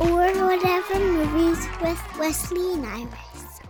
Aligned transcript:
Or 0.00 0.46
whatever 0.46 0.98
movies 0.98 1.66
with 1.82 2.18
Wesley 2.18 2.72
and 2.72 2.86
Iris. 2.86 3.60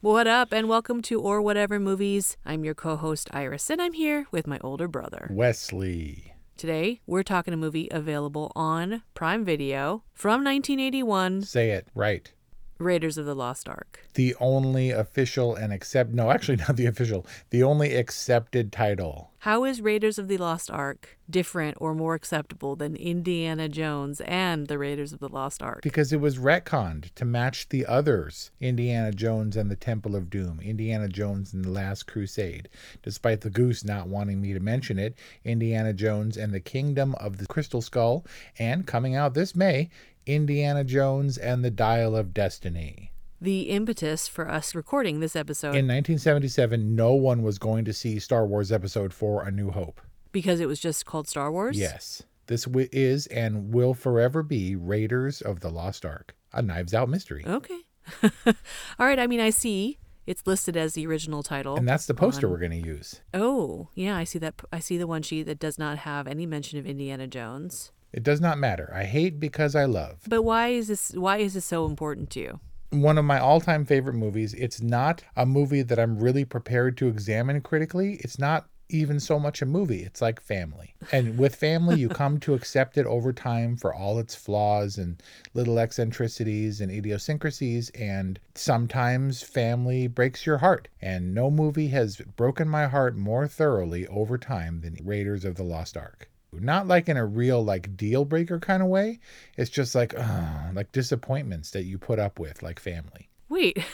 What 0.00 0.26
up, 0.26 0.50
and 0.50 0.66
welcome 0.66 1.02
to 1.02 1.20
Or 1.20 1.42
Whatever 1.42 1.78
Movies. 1.78 2.38
I'm 2.46 2.64
your 2.64 2.74
co 2.74 2.96
host, 2.96 3.28
Iris, 3.34 3.68
and 3.68 3.82
I'm 3.82 3.92
here 3.92 4.26
with 4.30 4.46
my 4.46 4.58
older 4.62 4.88
brother. 4.88 5.28
Wesley. 5.30 6.32
Today, 6.56 7.02
we're 7.06 7.22
talking 7.22 7.52
a 7.52 7.58
movie 7.58 7.86
available 7.90 8.50
on 8.56 9.02
Prime 9.12 9.44
Video 9.44 10.04
from 10.14 10.42
1981 10.42 11.42
Say 11.42 11.72
it 11.72 11.88
right. 11.94 12.32
Raiders 12.78 13.18
of 13.18 13.26
the 13.26 13.34
Lost 13.34 13.68
Ark. 13.68 14.00
The 14.14 14.36
only 14.38 14.90
official 14.90 15.56
and 15.56 15.72
accept 15.72 16.12
no, 16.12 16.30
actually 16.30 16.56
not 16.56 16.76
the 16.76 16.86
official, 16.86 17.26
the 17.50 17.62
only 17.62 17.96
accepted 17.96 18.72
title. 18.72 19.32
How 19.42 19.64
is 19.64 19.80
Raiders 19.80 20.18
of 20.18 20.28
the 20.28 20.36
Lost 20.36 20.70
Ark 20.70 21.16
different 21.30 21.76
or 21.80 21.94
more 21.94 22.14
acceptable 22.14 22.74
than 22.74 22.96
Indiana 22.96 23.68
Jones 23.68 24.20
and 24.22 24.66
the 24.66 24.78
Raiders 24.78 25.12
of 25.12 25.20
the 25.20 25.28
Lost 25.28 25.62
Ark? 25.62 25.80
Because 25.82 26.12
it 26.12 26.20
was 26.20 26.38
retconned 26.38 27.14
to 27.14 27.24
match 27.24 27.68
the 27.68 27.86
others 27.86 28.50
Indiana 28.60 29.12
Jones 29.12 29.56
and 29.56 29.70
the 29.70 29.76
Temple 29.76 30.16
of 30.16 30.30
Doom, 30.30 30.60
Indiana 30.60 31.08
Jones 31.08 31.52
and 31.52 31.64
the 31.64 31.70
Last 31.70 32.06
Crusade. 32.06 32.68
Despite 33.02 33.40
the 33.40 33.50
goose 33.50 33.84
not 33.84 34.08
wanting 34.08 34.40
me 34.40 34.52
to 34.52 34.60
mention 34.60 34.98
it, 34.98 35.16
Indiana 35.44 35.92
Jones 35.92 36.36
and 36.36 36.52
the 36.52 36.60
Kingdom 36.60 37.14
of 37.16 37.38
the 37.38 37.46
Crystal 37.46 37.82
Skull, 37.82 38.24
and 38.58 38.86
coming 38.86 39.14
out 39.14 39.34
this 39.34 39.54
May, 39.54 39.88
Indiana 40.28 40.84
Jones 40.84 41.38
and 41.38 41.64
the 41.64 41.70
Dial 41.70 42.14
of 42.14 42.34
Destiny. 42.34 43.12
The 43.40 43.62
impetus 43.70 44.28
for 44.28 44.46
us 44.48 44.74
recording 44.74 45.20
this 45.20 45.34
episode 45.34 45.68
In 45.68 45.86
1977, 45.86 46.94
no 46.94 47.14
one 47.14 47.42
was 47.42 47.58
going 47.58 47.84
to 47.86 47.92
see 47.94 48.18
Star 48.18 48.44
Wars 48.46 48.70
Episode 48.70 49.12
4 49.14 49.44
A 49.44 49.50
New 49.50 49.70
Hope. 49.70 50.00
because 50.30 50.60
it 50.60 50.66
was 50.66 50.78
just 50.80 51.06
called 51.06 51.26
Star 51.28 51.50
Wars? 51.50 51.78
Yes. 51.78 52.22
This 52.46 52.64
wi- 52.64 52.88
is 52.92 53.26
and 53.28 53.72
will 53.72 53.94
forever 53.94 54.42
be 54.42 54.76
Raiders 54.76 55.40
of 55.40 55.60
the 55.60 55.70
Lost 55.70 56.04
Ark, 56.04 56.34
a 56.52 56.60
Knives 56.60 56.92
Out 56.94 57.08
mystery. 57.08 57.44
Okay. 57.46 57.78
All 58.22 59.06
right, 59.06 59.18
I 59.18 59.26
mean, 59.26 59.40
I 59.40 59.50
see 59.50 59.98
it's 60.26 60.46
listed 60.46 60.76
as 60.76 60.92
the 60.94 61.06
original 61.06 61.42
title. 61.42 61.76
And 61.76 61.88
that's 61.88 62.04
the 62.06 62.12
poster 62.14 62.46
on- 62.48 62.52
we're 62.52 62.58
going 62.58 62.82
to 62.82 62.86
use. 62.88 63.22
Oh, 63.32 63.88
yeah, 63.94 64.16
I 64.16 64.24
see 64.24 64.38
that. 64.40 64.60
I 64.72 64.78
see 64.80 64.98
the 64.98 65.06
one 65.06 65.22
sheet 65.22 65.44
that 65.44 65.58
does 65.58 65.78
not 65.78 65.98
have 65.98 66.26
any 66.26 66.44
mention 66.44 66.78
of 66.78 66.86
Indiana 66.86 67.26
Jones. 67.26 67.92
It 68.12 68.22
does 68.22 68.40
not 68.40 68.58
matter. 68.58 68.90
I 68.94 69.04
hate 69.04 69.38
because 69.38 69.74
I 69.74 69.84
love. 69.84 70.20
But 70.28 70.42
why 70.42 70.68
is 70.68 70.88
this? 70.88 71.12
Why 71.12 71.38
is 71.38 71.54
this 71.54 71.64
so 71.64 71.86
important 71.86 72.30
to 72.30 72.40
you? 72.40 72.60
One 72.90 73.18
of 73.18 73.24
my 73.24 73.38
all 73.38 73.60
time 73.60 73.84
favorite 73.84 74.14
movies. 74.14 74.54
It's 74.54 74.80
not 74.80 75.22
a 75.36 75.44
movie 75.44 75.82
that 75.82 75.98
I'm 75.98 76.18
really 76.18 76.44
prepared 76.44 76.96
to 76.98 77.08
examine 77.08 77.60
critically. 77.60 78.14
It's 78.20 78.38
not 78.38 78.66
even 78.90 79.20
so 79.20 79.38
much 79.38 79.60
a 79.60 79.66
movie. 79.66 80.02
It's 80.02 80.22
like 80.22 80.40
family. 80.40 80.94
And 81.12 81.38
with 81.38 81.54
family, 81.54 82.00
you 82.00 82.08
come 82.08 82.40
to 82.40 82.54
accept 82.54 82.96
it 82.96 83.06
over 83.06 83.32
time 83.32 83.76
for 83.76 83.94
all 83.94 84.18
its 84.18 84.34
flaws 84.34 84.96
and 84.96 85.22
little 85.52 85.78
eccentricities 85.78 86.80
and 86.80 86.90
idiosyncrasies. 86.90 87.90
And 87.90 88.40
sometimes 88.54 89.42
family 89.42 90.06
breaks 90.06 90.46
your 90.46 90.58
heart. 90.58 90.88
And 91.02 91.34
no 91.34 91.50
movie 91.50 91.88
has 91.88 92.16
broken 92.16 92.68
my 92.68 92.86
heart 92.86 93.16
more 93.16 93.46
thoroughly 93.46 94.06
over 94.06 94.38
time 94.38 94.80
than 94.80 94.96
Raiders 95.04 95.44
of 95.44 95.56
the 95.56 95.64
Lost 95.64 95.96
Ark. 95.96 96.30
Not 96.52 96.86
like 96.86 97.08
in 97.08 97.16
a 97.16 97.26
real 97.26 97.62
like 97.62 97.96
deal 97.96 98.24
breaker 98.24 98.58
kind 98.58 98.82
of 98.82 98.88
way. 98.88 99.20
It's 99.56 99.70
just 99.70 99.94
like 99.94 100.18
uh, 100.18 100.70
like 100.72 100.92
disappointments 100.92 101.70
that 101.72 101.84
you 101.84 101.98
put 101.98 102.18
up 102.18 102.38
with 102.38 102.62
like 102.62 102.80
family. 102.80 103.28
Wait. 103.48 103.78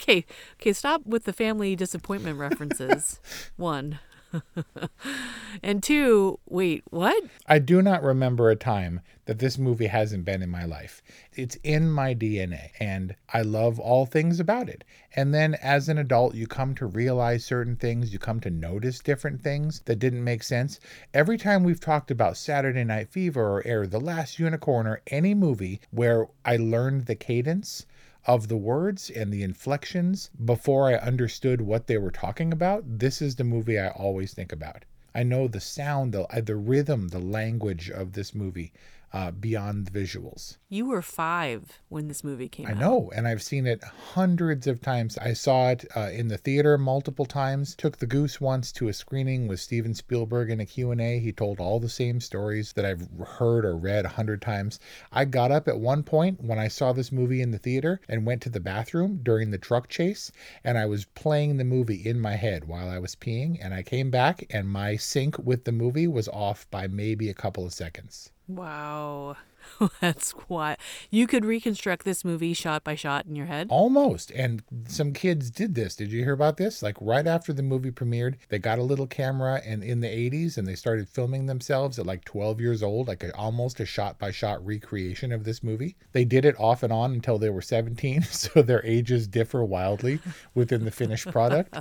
Okay. 0.00 0.24
Okay. 0.54 0.72
Stop 0.72 1.04
with 1.04 1.24
the 1.24 1.32
family 1.34 1.76
disappointment 1.76 2.38
references. 2.38 3.20
One. 3.56 3.98
and 5.62 5.82
two. 5.82 6.38
Wait. 6.46 6.82
What? 6.90 7.24
I 7.46 7.58
do 7.58 7.82
not 7.82 8.02
remember 8.02 8.50
a 8.50 8.56
time 8.56 9.00
that 9.26 9.38
this 9.38 9.58
movie 9.58 9.86
hasn't 9.86 10.24
been 10.24 10.42
in 10.42 10.50
my 10.50 10.64
life. 10.64 11.02
It's 11.34 11.56
in 11.62 11.90
my 11.90 12.14
DNA 12.14 12.70
and 12.80 13.14
I 13.32 13.42
love 13.42 13.78
all 13.78 14.06
things 14.06 14.40
about 14.40 14.68
it. 14.68 14.82
And 15.14 15.32
then 15.32 15.54
as 15.54 15.88
an 15.88 15.98
adult, 15.98 16.34
you 16.34 16.46
come 16.46 16.74
to 16.76 16.86
realize 16.86 17.44
certain 17.44 17.76
things, 17.76 18.12
you 18.12 18.18
come 18.18 18.40
to 18.40 18.50
notice 18.50 18.98
different 18.98 19.40
things 19.40 19.82
that 19.84 19.98
didn't 20.00 20.24
make 20.24 20.42
sense. 20.42 20.80
Every 21.14 21.38
time 21.38 21.62
we've 21.62 21.80
talked 21.80 22.10
about 22.10 22.36
Saturday 22.36 22.84
Night 22.84 23.08
Fever 23.08 23.40
or 23.40 23.66
Air, 23.66 23.86
The 23.86 24.00
Last 24.00 24.38
Unicorn, 24.38 24.86
or 24.86 25.00
any 25.08 25.34
movie 25.34 25.80
where 25.90 26.26
I 26.44 26.56
learned 26.56 27.06
the 27.06 27.16
cadence, 27.16 27.86
of 28.30 28.46
the 28.46 28.56
words 28.56 29.10
and 29.10 29.32
the 29.32 29.42
inflections 29.42 30.30
before 30.44 30.86
I 30.88 30.94
understood 30.94 31.60
what 31.60 31.88
they 31.88 31.98
were 31.98 32.12
talking 32.12 32.52
about, 32.52 32.84
this 33.00 33.20
is 33.20 33.34
the 33.34 33.42
movie 33.42 33.76
I 33.76 33.88
always 33.88 34.32
think 34.32 34.52
about. 34.52 34.84
I 35.12 35.24
know 35.24 35.48
the 35.48 35.58
sound, 35.58 36.14
the, 36.14 36.28
the 36.40 36.54
rhythm, 36.54 37.08
the 37.08 37.18
language 37.18 37.90
of 37.90 38.12
this 38.12 38.32
movie 38.32 38.72
uh, 39.12 39.30
beyond 39.32 39.86
the 39.86 39.90
visuals. 39.90 40.56
You 40.68 40.86
were 40.86 41.02
five 41.02 41.80
when 41.88 42.06
this 42.06 42.22
movie 42.22 42.48
came 42.48 42.66
I 42.66 42.70
out. 42.70 42.76
I 42.76 42.80
know, 42.80 43.10
and 43.14 43.26
I've 43.26 43.42
seen 43.42 43.66
it 43.66 43.82
hundreds 43.82 44.68
of 44.68 44.80
times. 44.80 45.18
I 45.18 45.32
saw 45.32 45.70
it 45.70 45.84
uh, 45.96 46.10
in 46.12 46.28
the 46.28 46.38
theater 46.38 46.78
multiple 46.78 47.26
times. 47.26 47.74
Took 47.74 47.98
the 47.98 48.06
goose 48.06 48.40
once 48.40 48.70
to 48.72 48.86
a 48.86 48.92
screening 48.92 49.48
with 49.48 49.58
Steven 49.58 49.94
Spielberg 49.94 50.48
in 50.48 50.60
a 50.60 50.66
Q&A. 50.66 51.18
He 51.18 51.32
told 51.32 51.58
all 51.58 51.80
the 51.80 51.88
same 51.88 52.20
stories 52.20 52.72
that 52.74 52.84
I've 52.84 53.08
heard 53.26 53.64
or 53.64 53.76
read 53.76 54.04
a 54.04 54.10
hundred 54.10 54.40
times. 54.42 54.78
I 55.10 55.24
got 55.24 55.50
up 55.50 55.66
at 55.66 55.80
one 55.80 56.04
point 56.04 56.42
when 56.44 56.58
I 56.58 56.68
saw 56.68 56.92
this 56.92 57.10
movie 57.10 57.42
in 57.42 57.50
the 57.50 57.58
theater 57.58 58.00
and 58.08 58.24
went 58.24 58.42
to 58.42 58.50
the 58.50 58.60
bathroom 58.60 59.20
during 59.24 59.50
the 59.50 59.58
truck 59.58 59.88
chase, 59.88 60.30
and 60.62 60.78
I 60.78 60.86
was 60.86 61.04
playing 61.04 61.56
the 61.56 61.64
movie 61.64 62.06
in 62.06 62.20
my 62.20 62.36
head 62.36 62.66
while 62.66 62.88
I 62.88 62.98
was 62.98 63.16
peeing, 63.16 63.58
and 63.60 63.74
I 63.74 63.82
came 63.82 64.10
back 64.10 64.46
and 64.50 64.68
my 64.68 64.94
sync 64.96 65.36
with 65.38 65.64
the 65.64 65.72
movie 65.72 66.06
was 66.06 66.28
off 66.28 66.70
by 66.70 66.86
maybe 66.86 67.28
a 67.28 67.34
couple 67.34 67.66
of 67.66 67.72
seconds. 67.72 68.30
Wow. 68.56 69.36
That's 70.00 70.32
what 70.48 70.78
you 71.10 71.26
could 71.26 71.44
reconstruct 71.44 72.04
this 72.04 72.24
movie 72.24 72.54
shot 72.54 72.84
by 72.84 72.94
shot 72.94 73.26
in 73.26 73.36
your 73.36 73.46
head. 73.46 73.68
Almost. 73.70 74.30
And 74.32 74.62
some 74.86 75.12
kids 75.12 75.50
did 75.50 75.74
this. 75.74 75.96
Did 75.96 76.12
you 76.12 76.22
hear 76.22 76.32
about 76.32 76.56
this? 76.56 76.82
Like 76.82 76.96
right 77.00 77.26
after 77.26 77.52
the 77.52 77.62
movie 77.62 77.90
premiered, 77.90 78.36
they 78.48 78.58
got 78.58 78.78
a 78.78 78.82
little 78.82 79.06
camera 79.06 79.60
and 79.64 79.82
in 79.82 80.00
the 80.00 80.08
80s 80.08 80.58
and 80.58 80.66
they 80.66 80.74
started 80.74 81.08
filming 81.08 81.46
themselves 81.46 81.98
at 81.98 82.06
like 82.06 82.24
12 82.24 82.60
years 82.60 82.82
old, 82.82 83.08
like 83.08 83.22
a, 83.22 83.34
almost 83.36 83.80
a 83.80 83.86
shot 83.86 84.18
by 84.18 84.30
shot 84.30 84.64
recreation 84.64 85.32
of 85.32 85.44
this 85.44 85.62
movie. 85.62 85.96
They 86.12 86.24
did 86.24 86.44
it 86.44 86.58
off 86.58 86.82
and 86.82 86.92
on 86.92 87.12
until 87.12 87.38
they 87.38 87.50
were 87.50 87.62
17, 87.62 88.22
so 88.30 88.62
their 88.62 88.84
ages 88.84 89.26
differ 89.26 89.64
wildly 89.64 90.20
within 90.54 90.84
the 90.84 90.90
finished 90.90 91.30
product. 91.30 91.76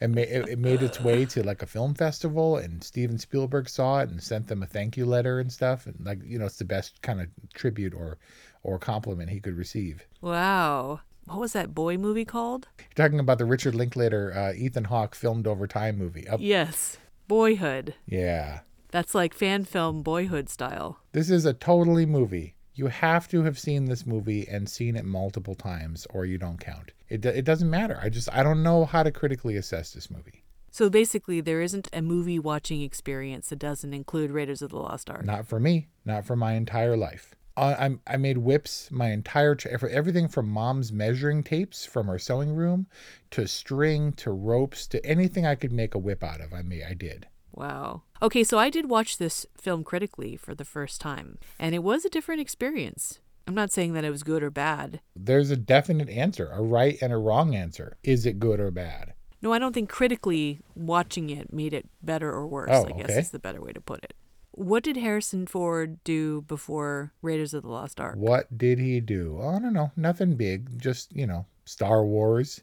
And 0.00 0.14
ma- 0.14 0.22
it, 0.22 0.48
it 0.48 0.58
made 0.58 0.82
its 0.82 1.00
way 1.00 1.24
to 1.26 1.42
like 1.42 1.62
a 1.62 1.66
film 1.66 1.94
festival 1.94 2.56
and 2.56 2.82
Steven 2.82 3.18
Spielberg 3.18 3.68
saw 3.68 4.00
it 4.00 4.10
and 4.10 4.22
sent 4.22 4.48
them 4.48 4.62
a 4.62 4.66
thank 4.66 4.96
you 4.96 5.06
letter 5.06 5.40
and 5.40 5.52
stuff. 5.52 5.86
And 5.86 5.96
like, 6.04 6.18
you 6.24 6.38
know, 6.38 6.46
it's 6.46 6.58
the 6.58 6.64
best 6.64 7.00
kind 7.02 7.20
of 7.20 7.23
tribute 7.54 7.94
or 7.94 8.18
or 8.62 8.78
compliment 8.78 9.30
he 9.30 9.40
could 9.40 9.56
receive. 9.56 10.06
Wow. 10.20 11.00
What 11.26 11.40
was 11.40 11.52
that 11.54 11.74
boy 11.74 11.96
movie 11.98 12.24
called? 12.24 12.68
You're 12.78 13.06
talking 13.06 13.18
about 13.18 13.38
the 13.38 13.44
Richard 13.46 13.74
Linklater, 13.74 14.32
uh, 14.34 14.52
Ethan 14.54 14.84
Hawke 14.84 15.14
filmed 15.14 15.46
over 15.46 15.66
time 15.66 15.96
movie. 15.98 16.26
Up, 16.28 16.40
Yes. 16.42 16.98
Boyhood. 17.28 17.94
yeah. 18.06 18.60
That's 18.90 19.14
like 19.14 19.34
fan 19.34 19.64
film 19.64 20.02
boyhood 20.02 20.48
style. 20.48 21.00
This 21.12 21.28
is 21.28 21.44
a 21.46 21.52
totally 21.52 22.06
movie. 22.06 22.54
You 22.74 22.86
have 22.86 23.26
to 23.28 23.42
have 23.42 23.58
seen 23.58 23.86
this 23.86 24.06
movie 24.06 24.46
and 24.46 24.68
seen 24.68 24.94
it 24.96 25.04
multiple 25.04 25.54
times, 25.56 26.06
or 26.10 26.24
you 26.26 26.38
don't 26.38 26.60
count. 26.60 26.92
It 27.08 27.24
it 27.26 27.44
doesn't 27.44 27.68
matter. 27.70 27.98
I 28.00 28.08
just 28.08 28.28
I 28.32 28.42
don't 28.44 28.62
know 28.62 28.84
how 28.84 29.02
to 29.02 29.10
critically 29.10 29.56
assess 29.56 29.92
this 29.92 30.10
movie. 30.10 30.43
So 30.74 30.90
basically, 30.90 31.40
there 31.40 31.60
isn't 31.60 31.88
a 31.92 32.02
movie 32.02 32.40
watching 32.40 32.82
experience 32.82 33.50
that 33.50 33.60
doesn't 33.60 33.94
include 33.94 34.32
Raiders 34.32 34.60
of 34.60 34.72
the 34.72 34.78
Lost 34.78 35.08
Ark. 35.08 35.24
Not 35.24 35.46
for 35.46 35.60
me. 35.60 35.86
Not 36.04 36.26
for 36.26 36.34
my 36.34 36.54
entire 36.54 36.96
life. 36.96 37.36
I, 37.56 37.74
I'm, 38.08 38.20
made 38.20 38.38
whips 38.38 38.90
my 38.90 39.12
entire 39.12 39.56
for 39.78 39.88
everything 39.88 40.26
from 40.26 40.48
mom's 40.48 40.90
measuring 40.90 41.44
tapes 41.44 41.86
from 41.86 42.08
her 42.08 42.18
sewing 42.18 42.56
room 42.56 42.88
to 43.30 43.46
string 43.46 44.14
to 44.14 44.32
ropes 44.32 44.88
to 44.88 45.06
anything 45.06 45.46
I 45.46 45.54
could 45.54 45.70
make 45.70 45.94
a 45.94 45.98
whip 46.00 46.24
out 46.24 46.40
of. 46.40 46.52
I 46.52 46.62
made 46.62 46.82
I 46.82 46.94
did. 46.94 47.28
Wow. 47.52 48.02
Okay, 48.20 48.42
so 48.42 48.58
I 48.58 48.68
did 48.68 48.90
watch 48.90 49.16
this 49.16 49.46
film 49.56 49.84
critically 49.84 50.34
for 50.36 50.56
the 50.56 50.64
first 50.64 51.00
time, 51.00 51.38
and 51.56 51.76
it 51.76 51.84
was 51.84 52.04
a 52.04 52.10
different 52.10 52.40
experience. 52.40 53.20
I'm 53.46 53.54
not 53.54 53.70
saying 53.70 53.92
that 53.92 54.04
it 54.04 54.10
was 54.10 54.24
good 54.24 54.42
or 54.42 54.50
bad. 54.50 55.00
There's 55.14 55.52
a 55.52 55.56
definite 55.56 56.08
answer, 56.08 56.50
a 56.50 56.60
right 56.60 56.98
and 57.00 57.12
a 57.12 57.16
wrong 57.16 57.54
answer. 57.54 57.96
Is 58.02 58.26
it 58.26 58.40
good 58.40 58.58
or 58.58 58.72
bad? 58.72 59.13
No, 59.44 59.52
I 59.52 59.58
don't 59.58 59.74
think 59.74 59.90
critically 59.90 60.60
watching 60.74 61.28
it 61.28 61.52
made 61.52 61.74
it 61.74 61.86
better 62.02 62.32
or 62.32 62.46
worse. 62.46 62.70
Oh, 62.72 62.86
I 62.86 62.92
guess 62.92 63.10
okay. 63.10 63.18
is 63.18 63.30
the 63.30 63.38
better 63.38 63.60
way 63.60 63.74
to 63.74 63.80
put 63.80 64.02
it. 64.02 64.14
What 64.52 64.82
did 64.82 64.96
Harrison 64.96 65.46
Ford 65.46 66.02
do 66.02 66.40
before 66.42 67.12
Raiders 67.20 67.52
of 67.52 67.62
the 67.62 67.68
Lost 67.68 68.00
Ark? 68.00 68.14
What 68.16 68.56
did 68.56 68.78
he 68.78 69.00
do? 69.00 69.38
Oh, 69.38 69.50
I 69.50 69.58
don't 69.58 69.74
know. 69.74 69.92
Nothing 69.96 70.36
big. 70.36 70.80
Just, 70.80 71.14
you 71.14 71.26
know, 71.26 71.44
Star 71.66 72.06
Wars. 72.06 72.62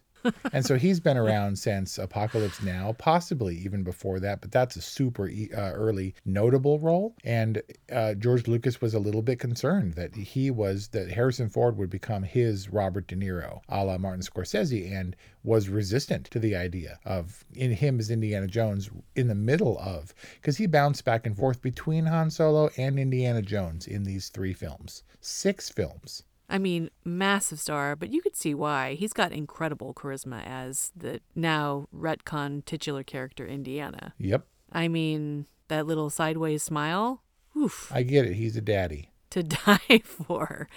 And 0.53 0.65
so 0.65 0.77
he's 0.77 0.99
been 0.99 1.17
around 1.17 1.57
since 1.57 1.97
Apocalypse 1.97 2.61
Now, 2.61 2.93
possibly 2.97 3.55
even 3.57 3.83
before 3.83 4.19
that, 4.19 4.41
but 4.41 4.51
that's 4.51 4.75
a 4.75 4.81
super 4.81 5.29
uh, 5.29 5.71
early 5.73 6.15
notable 6.25 6.79
role. 6.79 7.15
And 7.23 7.61
uh, 7.91 8.13
George 8.15 8.47
Lucas 8.47 8.81
was 8.81 8.93
a 8.93 8.99
little 8.99 9.21
bit 9.21 9.39
concerned 9.39 9.93
that 9.93 10.15
he 10.15 10.51
was, 10.51 10.89
that 10.89 11.09
Harrison 11.09 11.49
Ford 11.49 11.77
would 11.77 11.89
become 11.89 12.23
his 12.23 12.69
Robert 12.69 13.07
De 13.07 13.15
Niro, 13.15 13.61
a 13.69 13.83
la 13.83 13.97
Martin 13.97 14.21
Scorsese, 14.21 14.91
and 14.91 15.15
was 15.43 15.69
resistant 15.69 16.25
to 16.31 16.39
the 16.39 16.55
idea 16.55 16.99
of 17.05 17.43
in 17.53 17.71
him 17.71 17.99
as 17.99 18.11
Indiana 18.11 18.47
Jones 18.47 18.89
in 19.15 19.27
the 19.27 19.35
middle 19.35 19.79
of, 19.79 20.13
because 20.35 20.57
he 20.57 20.67
bounced 20.67 21.03
back 21.05 21.25
and 21.25 21.35
forth 21.35 21.61
between 21.61 22.05
Han 22.05 22.29
Solo 22.29 22.69
and 22.77 22.99
Indiana 22.99 23.41
Jones 23.41 23.87
in 23.87 24.03
these 24.03 24.29
three 24.29 24.53
films, 24.53 25.03
six 25.19 25.69
films. 25.69 26.23
I 26.51 26.57
mean, 26.57 26.89
massive 27.05 27.59
star, 27.61 27.95
but 27.95 28.11
you 28.11 28.21
could 28.21 28.35
see 28.35 28.53
why. 28.53 28.95
He's 28.95 29.13
got 29.13 29.31
incredible 29.31 29.93
charisma 29.93 30.43
as 30.45 30.91
the 30.95 31.21
now 31.33 31.87
retcon 31.95 32.65
titular 32.65 33.03
character 33.03 33.47
Indiana. 33.47 34.13
Yep. 34.19 34.45
I 34.71 34.89
mean, 34.89 35.45
that 35.69 35.87
little 35.87 36.09
sideways 36.09 36.61
smile, 36.61 37.23
oof, 37.57 37.89
I 37.93 38.03
get 38.03 38.25
it. 38.25 38.33
He's 38.33 38.57
a 38.57 38.61
daddy. 38.61 39.11
to 39.29 39.43
die 39.65 40.01
for. 40.03 40.67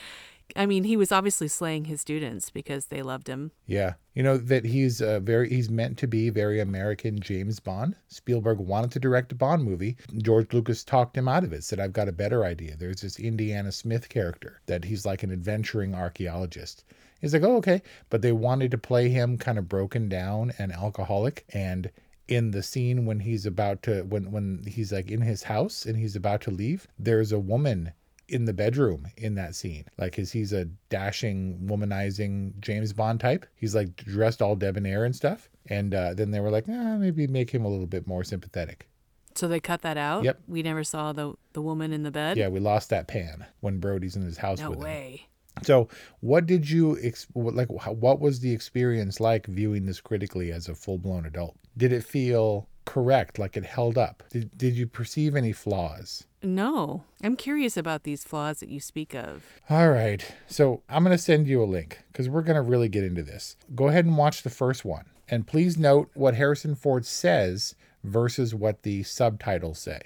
I 0.57 0.67
mean, 0.67 0.85
he 0.85 0.97
was 0.97 1.11
obviously 1.11 1.49
slaying 1.49 1.87
his 1.87 2.01
students 2.01 2.51
because 2.51 2.87
they 2.87 3.03
loved 3.03 3.29
him. 3.29 3.51
Yeah. 3.67 3.95
You 4.15 4.23
know 4.23 4.37
that 4.37 4.65
he's 4.65 5.03
uh, 5.03 5.21
very 5.21 5.49
he's 5.49 5.71
meant 5.71 5.99
to 5.99 6.07
be 6.07 6.31
very 6.31 6.61
American 6.61 7.19
James 7.19 7.61
Bond. 7.61 7.97
Spielberg 8.09 8.59
wanted 8.59 8.93
to 8.93 9.01
direct 9.01 9.33
a 9.33 9.35
Bond 9.35 9.65
movie. 9.65 9.97
George 10.19 10.53
Lucas 10.53 10.85
talked 10.85 11.17
him 11.17 11.29
out 11.29 11.45
of 11.45 11.53
it. 11.53 11.65
Said 11.65 11.81
I've 11.81 11.93
got 11.93 12.09
a 12.09 12.13
better 12.13 12.45
idea. 12.45 12.77
There's 12.77 13.01
this 13.01 13.19
Indiana 13.19 13.73
Smith 13.73 14.09
character 14.09 14.61
that 14.67 14.85
he's 14.85 15.05
like 15.05 15.23
an 15.23 15.33
adventuring 15.33 15.95
archaeologist. 15.95 16.85
He's 17.21 17.33
like, 17.33 17.43
"Oh, 17.43 17.57
okay." 17.57 17.83
But 18.11 18.23
they 18.23 18.33
wanted 18.33 18.71
to 18.71 18.79
play 18.79 19.09
him 19.09 19.39
kind 19.39 19.59
of 19.59 19.69
broken 19.69 20.09
down 20.09 20.53
and 20.59 20.73
alcoholic 20.73 21.45
and 21.53 21.91
in 22.29 22.51
the 22.53 22.63
scene 22.63 23.05
when 23.05 23.21
he's 23.21 23.47
about 23.47 23.83
to 23.83 24.03
when 24.03 24.31
when 24.31 24.65
he's 24.67 24.93
like 24.93 25.11
in 25.11 25.21
his 25.21 25.43
house 25.43 25.85
and 25.85 25.97
he's 25.97 26.17
about 26.17 26.41
to 26.43 26.51
leave, 26.51 26.87
there's 26.99 27.33
a 27.33 27.39
woman 27.39 27.93
in 28.29 28.45
the 28.45 28.53
bedroom 28.53 29.07
in 29.17 29.35
that 29.35 29.55
scene. 29.55 29.85
Like, 29.99 30.19
is 30.19 30.33
he's 30.33 30.53
a 30.53 30.67
dashing, 30.89 31.59
womanizing 31.65 32.59
James 32.61 32.93
Bond 32.93 33.21
type. 33.21 33.47
He's 33.55 33.75
like 33.75 33.97
dressed 33.97 34.41
all 34.43 34.57
debonair 34.57 35.05
and 35.05 35.15
stuff. 35.15 35.49
And 35.67 35.95
uh, 35.95 36.15
then 36.15 36.31
they 36.31 36.41
were 36.41 36.51
like, 36.51 36.65
ah, 36.69 36.97
maybe 36.97 37.27
make 37.27 37.51
him 37.51 37.65
a 37.65 37.69
little 37.69 37.87
bit 37.87 38.07
more 38.07 38.25
sympathetic. 38.25 38.89
So 39.35 39.49
they 39.49 39.61
cut 39.61 39.83
that 39.83 39.97
out. 39.97 40.25
Yep. 40.25 40.41
We 40.47 40.63
never 40.63 40.85
saw 40.85 41.13
the 41.13 41.35
the 41.55 41.63
woman 41.63 41.93
in 41.93 42.03
the 42.05 42.11
bed. 42.13 42.37
Yeah, 42.37 42.49
we 42.49 42.61
lost 42.61 42.91
that 42.91 43.09
pan 43.09 43.45
when 43.61 43.81
Brody's 43.81 44.15
in 44.17 44.23
his 44.23 44.39
house 44.39 44.61
No 44.61 44.71
with 44.71 44.79
him. 44.79 44.85
way. 44.85 45.27
So, 45.63 45.89
what 46.21 46.47
did 46.47 46.69
you 46.69 46.99
ex- 47.03 47.27
like? 47.35 47.69
What 47.69 48.21
was 48.21 48.41
the 48.41 48.53
experience 48.53 49.21
like 49.21 49.47
viewing 49.47 49.87
this 49.87 50.01
critically 50.01 50.53
as 50.53 50.69
a 50.69 50.75
full 50.75 50.99
blown 50.99 51.27
adult? 51.27 51.57
Did 51.77 51.93
it 51.93 52.05
feel 52.05 52.69
correct? 52.85 53.39
Like 53.39 53.57
it 53.57 53.65
held 53.65 53.99
up? 53.99 54.23
Did 54.31 54.57
Did 54.57 54.75
you 54.75 54.87
perceive 54.87 55.35
any 55.35 55.53
flaws? 55.53 56.25
No, 56.45 57.05
I'm 57.23 57.37
curious 57.37 57.79
about 57.79 58.03
these 58.03 58.23
flaws 58.23 58.61
that 58.61 58.69
you 58.69 58.79
speak 58.79 59.15
of. 59.15 59.45
All 59.71 59.91
right. 59.91 60.23
So 60.47 60.83
I'm 60.91 61.03
going 61.03 61.17
to 61.17 61.23
send 61.23 61.47
you 61.47 61.63
a 61.63 61.65
link 61.65 62.01
because 62.13 62.29
we're 62.29 62.43
going 62.43 62.57
to 62.57 62.63
really 62.63 62.91
get 62.91 63.03
into 63.03 63.23
this. 63.23 63.57
Go 63.75 63.89
ahead 63.89 64.05
and 64.05 64.19
watch 64.19 64.43
the 64.43 64.51
first 64.51 64.85
one. 64.85 65.07
And 65.27 65.47
please 65.47 65.79
note 65.79 66.11
what 66.13 66.35
Harrison 66.35 66.75
Ford 66.75 67.07
says 67.07 67.75
versus 68.03 68.55
what 68.55 68.83
the 68.83 69.05
subtitles 69.05 69.79
say. 69.79 70.01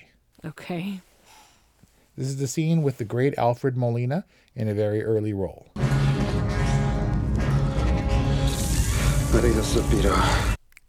Okay. 0.44 1.00
This 2.17 2.29
is 2.29 2.37
the 2.37 2.46
scene 2.46 2.82
with 2.82 2.99
the 2.99 3.05
great 3.05 3.37
Alfred 3.37 3.76
Molina 3.76 4.25
in 4.55 4.69
a 4.69 4.75
very 4.75 5.02
early 5.02 5.32
role. 5.32 5.67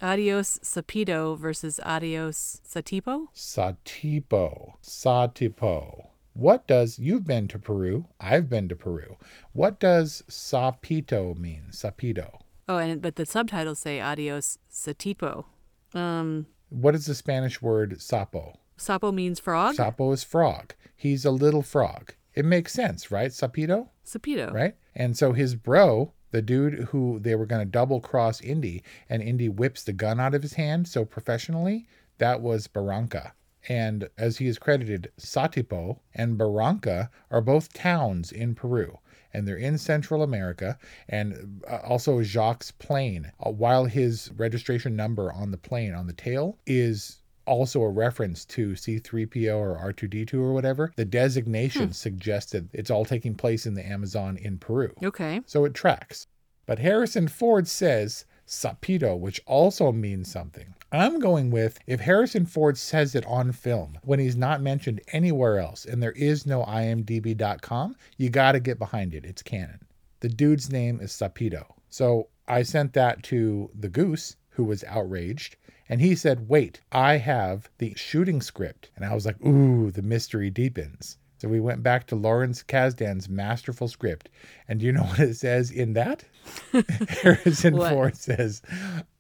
Adios 0.01 0.60
Sapido 0.63 1.38
versus 1.38 1.80
Adios 1.84 2.62
Satipo. 2.68 3.28
Satipo. 3.36 4.74
Satipo. 4.81 6.07
What 6.34 6.68
does, 6.68 7.00
you've 7.00 7.25
been 7.25 7.48
to 7.50 7.60
Peru, 7.60 8.06
I've 8.19 8.50
been 8.50 8.69
to 8.69 8.75
Peru. 8.75 9.18
What 9.51 9.80
does 9.80 10.24
sapito 10.30 11.38
mean? 11.38 11.63
Sapito. 11.72 12.40
Oh, 12.69 12.78
and 12.78 13.01
but 13.01 13.16
the 13.18 13.25
subtitles 13.25 13.80
say 13.80 14.00
Adios 14.00 14.57
Satipo. 14.72 15.46
Um, 15.94 16.46
What 16.69 16.96
is 16.96 17.07
the 17.07 17.16
Spanish 17.16 17.62
word 17.62 17.98
sapo? 18.00 18.56
sapo 18.78 19.13
means 19.13 19.40
frog. 19.40 19.75
Sapo 19.75 20.13
is 20.13 20.24
frog. 20.24 20.75
He's 20.96 21.25
a 21.25 21.31
little 21.31 21.63
frog. 21.63 22.13
It 22.36 22.46
makes 22.46 22.72
sense, 22.72 23.12
right? 23.12 23.31
Sapito, 23.31 23.90
Sapito. 24.06 24.54
right? 24.54 24.75
And 24.96 25.18
so 25.18 25.34
his 25.34 25.56
bro, 25.56 26.13
the 26.31 26.42
dude 26.42 26.76
who 26.90 27.20
they 27.20 27.36
were 27.36 27.46
going 27.46 27.66
to 27.66 27.72
double 27.72 28.00
cross 28.00 28.42
Indy, 28.42 28.84
and 29.10 29.22
Indy 29.22 29.50
whips 29.50 29.84
the 29.84 29.94
gun 29.94 30.20
out 30.20 30.36
of 30.36 30.44
his 30.44 30.54
hand 30.54 30.88
so 30.88 31.06
professionally, 31.06 31.88
that 32.18 32.42
was 32.42 32.68
Barranca. 32.68 33.34
And 33.68 34.10
as 34.18 34.38
he 34.38 34.48
is 34.48 34.58
credited, 34.58 35.12
Satipo 35.18 36.00
and 36.14 36.38
Barranca 36.38 37.10
are 37.30 37.42
both 37.42 37.74
towns 37.74 38.31
in 38.31 38.56
Peru. 38.56 39.00
And 39.34 39.48
they're 39.48 39.58
in 39.58 39.78
Central 39.78 40.24
America. 40.24 40.78
And 41.08 41.62
uh, 41.70 41.78
also 41.78 42.22
Jock's 42.24 42.72
plane, 42.72 43.32
uh, 43.46 43.52
while 43.52 43.86
his 43.86 44.32
registration 44.36 44.96
number 44.96 45.32
on 45.32 45.52
the 45.52 45.58
plane, 45.58 45.94
on 45.94 46.08
the 46.08 46.14
tail, 46.14 46.58
is 46.66 47.19
also 47.50 47.81
a 47.81 47.90
reference 47.90 48.46
to 48.46 48.74
C3PO 48.74 49.57
or 49.57 49.94
R2D2 49.94 50.36
or 50.36 50.54
whatever, 50.54 50.94
the 50.96 51.04
designation 51.04 51.88
hmm. 51.88 51.92
suggests 51.92 52.51
that 52.51 52.66
it's 52.72 52.92
all 52.92 53.04
taking 53.04 53.34
place 53.34 53.66
in 53.66 53.74
the 53.74 53.86
Amazon 53.86 54.38
in 54.38 54.60
Peru. 54.60 54.94
Okay. 55.04 55.42
So 55.48 55.66
it 55.66 55.74
tracks. 55.74 56.28
But 56.68 56.78
Harrison 56.80 57.28
Ford 57.28 57.68
says 57.68 58.25
sapito, 58.48 59.18
which 59.18 59.42
also 59.48 59.92
means 59.92 60.31
something. 60.31 60.75
I'm 60.92 61.19
going 61.19 61.50
with 61.50 61.80
if 61.88 62.00
Harrison 62.00 62.46
Ford 62.46 62.78
says 62.78 63.16
it 63.16 63.25
on 63.25 63.51
film 63.51 63.98
when 64.04 64.19
he's 64.19 64.36
not 64.36 64.62
mentioned 64.62 65.01
anywhere 65.12 65.60
else 65.60 65.86
and 65.86 66.01
there 66.01 66.13
is 66.13 66.46
no 66.46 66.63
imdb.com, 66.63 67.96
you 68.18 68.30
got 68.30 68.51
to 68.51 68.60
get 68.60 68.80
behind 68.80 69.13
it. 69.16 69.25
It's 69.25 69.42
canon. 69.42 69.80
The 70.19 70.30
dude's 70.30 70.72
name 70.72 71.00
is 71.00 71.12
Sapito. 71.12 71.66
So 71.90 72.28
I 72.48 72.63
sent 72.63 72.94
that 72.94 73.24
to 73.24 73.69
the 73.74 73.90
goose 73.90 74.36
who 74.50 74.63
was 74.63 74.84
outraged 74.84 75.56
and 75.89 76.00
he 76.00 76.15
said, 76.15 76.47
Wait, 76.47 76.81
I 76.91 77.18
have 77.18 77.69
the 77.80 77.94
shooting 77.95 78.41
script. 78.41 78.91
And 78.95 79.03
I 79.03 79.13
was 79.15 79.25
like, 79.25 79.44
Ooh, 79.44 79.91
the 79.91 80.03
mystery 80.03 80.51
deepens. 80.51 81.18
So 81.39 81.47
we 81.47 81.59
went 81.59 81.81
back 81.83 82.06
to 82.07 82.15
Lawrence 82.15 82.63
Kasdan's 82.63 83.27
masterful 83.27 83.88
script. 83.88 84.30
And 84.68 84.80
do 84.80 84.86
you 84.86 84.91
know 84.91 85.03
what 85.06 85.19
it 85.19 85.36
says 85.36 85.71
in 85.71 85.94
that? 85.94 86.24
Harrison? 87.22 87.75
Ford 87.75 88.15
says, 88.15 88.62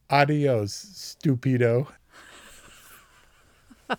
Adios, 0.09 1.17
stupido. 1.17 1.87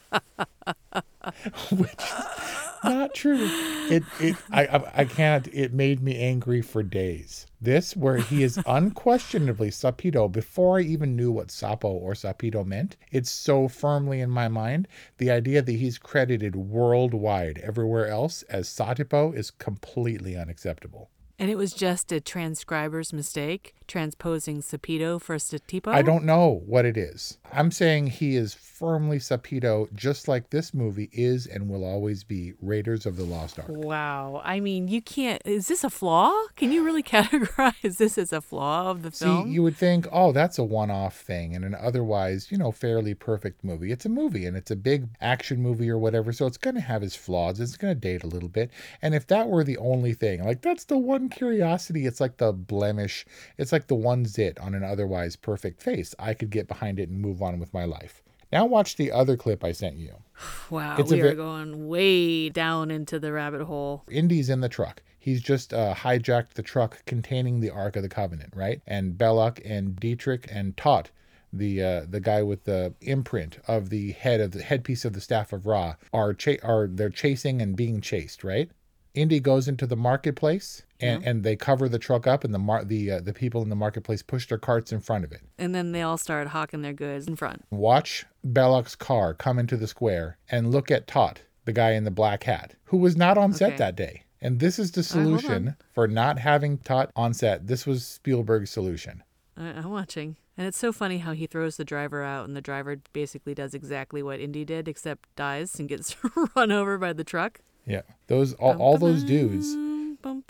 Which 1.70 1.90
is 1.90 2.59
not 2.84 3.14
true. 3.14 3.48
It 3.90 4.04
it 4.20 4.36
I, 4.50 4.66
I 4.66 4.92
I 4.96 5.04
can't 5.04 5.48
it 5.52 5.72
made 5.72 6.02
me 6.02 6.18
angry 6.18 6.62
for 6.62 6.82
days. 6.82 7.46
This 7.60 7.96
where 7.96 8.16
he 8.16 8.42
is 8.42 8.58
unquestionably 8.66 9.70
Sapito 9.70 10.30
before 10.30 10.78
I 10.78 10.82
even 10.82 11.16
knew 11.16 11.30
what 11.30 11.48
Sapo 11.48 11.88
or 11.88 12.14
Sapito 12.14 12.64
meant. 12.64 12.96
It's 13.10 13.30
so 13.30 13.68
firmly 13.68 14.20
in 14.20 14.30
my 14.30 14.48
mind. 14.48 14.88
The 15.18 15.30
idea 15.30 15.62
that 15.62 15.72
he's 15.72 15.98
credited 15.98 16.56
worldwide 16.56 17.58
everywhere 17.58 18.08
else 18.08 18.42
as 18.44 18.68
Satipo 18.68 19.34
is 19.34 19.50
completely 19.50 20.36
unacceptable. 20.36 21.10
And 21.40 21.50
it 21.50 21.56
was 21.56 21.72
just 21.72 22.12
a 22.12 22.20
transcriber's 22.20 23.14
mistake, 23.14 23.74
transposing 23.90 24.62
Sapito 24.62 25.20
for 25.20 25.36
Satipo. 25.36 25.88
I 25.88 26.02
don't 26.02 26.24
know 26.24 26.62
what 26.64 26.84
it 26.84 26.96
is. 26.96 27.38
I'm 27.52 27.72
saying 27.72 28.06
he 28.06 28.36
is 28.36 28.54
firmly 28.54 29.18
Sapito, 29.18 29.92
just 29.92 30.28
like 30.28 30.50
this 30.50 30.72
movie 30.72 31.10
is 31.12 31.46
and 31.46 31.68
will 31.68 31.84
always 31.84 32.24
be 32.24 32.54
Raiders 32.62 33.04
of 33.04 33.16
the 33.16 33.24
Lost 33.24 33.58
Ark. 33.58 33.68
Wow. 33.68 34.40
I 34.44 34.60
mean, 34.60 34.88
you 34.88 35.02
can't. 35.02 35.42
Is 35.44 35.66
this 35.66 35.82
a 35.82 35.90
flaw? 35.90 36.32
Can 36.54 36.70
you 36.70 36.84
really 36.84 37.02
categorize 37.16 37.98
this 37.98 38.16
as 38.16 38.32
a 38.32 38.40
flaw 38.40 38.90
of 38.90 39.02
the 39.02 39.10
film? 39.10 39.48
See, 39.48 39.54
you 39.54 39.62
would 39.64 39.76
think, 39.76 40.06
oh, 40.12 40.32
that's 40.32 40.58
a 40.58 40.64
one 40.64 40.90
off 40.90 41.16
thing 41.16 41.54
and 41.56 41.64
an 41.64 41.74
otherwise, 41.74 42.50
you 42.50 42.56
know, 42.56 42.70
fairly 42.70 43.12
perfect 43.12 43.64
movie. 43.64 43.90
It's 43.90 44.06
a 44.06 44.08
movie 44.08 44.46
and 44.46 44.56
it's 44.56 44.70
a 44.70 44.76
big 44.76 45.08
action 45.20 45.60
movie 45.60 45.90
or 45.90 45.98
whatever, 45.98 46.32
so 46.32 46.46
it's 46.46 46.56
going 46.56 46.76
to 46.76 46.80
have 46.80 47.02
its 47.02 47.16
flaws. 47.16 47.58
It's 47.58 47.76
going 47.76 47.94
to 47.94 48.00
date 48.00 48.22
a 48.22 48.28
little 48.28 48.48
bit. 48.48 48.70
And 49.02 49.14
if 49.14 49.26
that 49.26 49.48
were 49.48 49.64
the 49.64 49.78
only 49.78 50.14
thing, 50.14 50.44
like 50.44 50.62
that's 50.62 50.84
the 50.84 50.98
one 50.98 51.28
curiosity, 51.28 52.06
it's 52.06 52.20
like 52.20 52.36
the 52.36 52.52
blemish, 52.52 53.26
it's 53.58 53.72
like 53.72 53.79
the 53.88 53.94
one 53.94 54.24
zit 54.24 54.58
on 54.58 54.74
an 54.74 54.82
otherwise 54.82 55.36
perfect 55.36 55.82
face. 55.82 56.14
I 56.18 56.34
could 56.34 56.50
get 56.50 56.68
behind 56.68 56.98
it 56.98 57.08
and 57.08 57.20
move 57.20 57.42
on 57.42 57.58
with 57.58 57.72
my 57.74 57.84
life. 57.84 58.22
Now, 58.52 58.66
watch 58.66 58.96
the 58.96 59.12
other 59.12 59.36
clip 59.36 59.62
I 59.62 59.72
sent 59.72 59.96
you. 59.96 60.14
wow. 60.70 60.96
it's 60.98 61.10
We 61.10 61.20
are 61.20 61.34
going 61.34 61.88
way 61.88 62.48
down 62.48 62.90
into 62.90 63.18
the 63.18 63.32
rabbit 63.32 63.62
hole. 63.62 64.04
Indy's 64.10 64.50
in 64.50 64.60
the 64.60 64.68
truck. 64.68 65.02
He's 65.18 65.42
just 65.42 65.74
uh, 65.74 65.94
hijacked 65.94 66.54
the 66.54 66.62
truck 66.62 67.04
containing 67.04 67.60
the 67.60 67.70
Ark 67.70 67.96
of 67.96 68.02
the 68.02 68.08
Covenant, 68.08 68.54
right? 68.56 68.80
And 68.86 69.18
Belloq 69.18 69.60
and 69.64 69.94
Dietrich 69.96 70.48
and 70.50 70.74
Toht, 70.76 71.06
the 71.52 71.82
uh, 71.82 72.06
the 72.08 72.20
guy 72.20 72.42
with 72.42 72.64
the 72.64 72.94
imprint 73.02 73.58
of 73.68 73.90
the 73.90 74.12
head 74.12 74.40
of 74.40 74.52
the 74.52 74.62
headpiece 74.62 75.04
of 75.04 75.12
the 75.12 75.20
staff 75.20 75.52
of 75.52 75.66
Ra, 75.66 75.96
are 76.12 76.32
cha- 76.32 76.62
are 76.62 76.86
they're 76.86 77.10
chasing 77.10 77.60
and 77.60 77.76
being 77.76 78.00
chased, 78.00 78.42
right? 78.42 78.70
Indy 79.12 79.40
goes 79.40 79.68
into 79.68 79.86
the 79.86 79.96
marketplace 79.96 80.84
and, 81.00 81.24
and 81.24 81.42
they 81.44 81.56
cover 81.56 81.88
the 81.88 81.98
truck 81.98 82.26
up, 82.26 82.44
and 82.44 82.52
the 82.54 82.58
mar- 82.58 82.84
the 82.84 83.10
uh, 83.10 83.20
the 83.20 83.32
people 83.32 83.62
in 83.62 83.68
the 83.68 83.76
marketplace 83.76 84.22
push 84.22 84.46
their 84.48 84.58
carts 84.58 84.92
in 84.92 85.00
front 85.00 85.24
of 85.24 85.32
it. 85.32 85.42
And 85.58 85.74
then 85.74 85.92
they 85.92 86.02
all 86.02 86.18
start 86.18 86.48
hawking 86.48 86.82
their 86.82 86.92
goods 86.92 87.26
in 87.26 87.36
front. 87.36 87.64
Watch 87.70 88.26
Belloq's 88.46 88.96
car 88.96 89.34
come 89.34 89.58
into 89.58 89.76
the 89.76 89.86
square 89.86 90.38
and 90.50 90.70
look 90.70 90.90
at 90.90 91.06
Toht, 91.06 91.38
the 91.64 91.72
guy 91.72 91.92
in 91.92 92.04
the 92.04 92.10
black 92.10 92.44
hat, 92.44 92.74
who 92.84 92.96
was 92.96 93.16
not 93.16 93.38
on 93.38 93.52
set 93.52 93.76
that 93.78 93.96
day. 93.96 94.24
And 94.42 94.58
this 94.58 94.78
is 94.78 94.92
the 94.92 95.00
right, 95.00 95.06
solution 95.06 95.76
for 95.92 96.08
not 96.08 96.38
having 96.38 96.78
Toht 96.78 97.10
on 97.14 97.34
set. 97.34 97.66
This 97.66 97.86
was 97.86 98.06
Spielberg's 98.06 98.70
solution. 98.70 99.22
I- 99.56 99.72
I'm 99.72 99.90
watching. 99.90 100.36
And 100.56 100.66
it's 100.66 100.78
so 100.78 100.92
funny 100.92 101.18
how 101.18 101.32
he 101.32 101.46
throws 101.46 101.76
the 101.78 101.84
driver 101.86 102.22
out, 102.22 102.46
and 102.46 102.54
the 102.54 102.60
driver 102.60 102.96
basically 103.14 103.54
does 103.54 103.72
exactly 103.72 104.22
what 104.22 104.40
Indy 104.40 104.64
did, 104.64 104.88
except 104.88 105.34
dies 105.34 105.78
and 105.78 105.88
gets 105.88 106.16
run 106.56 106.70
over 106.70 106.98
by 106.98 107.14
the 107.14 107.24
truck. 107.24 107.60
Yeah, 107.86 108.02
those 108.26 108.52
all, 108.54 108.76
all 108.76 108.98
those 108.98 109.24
dudes 109.24 109.74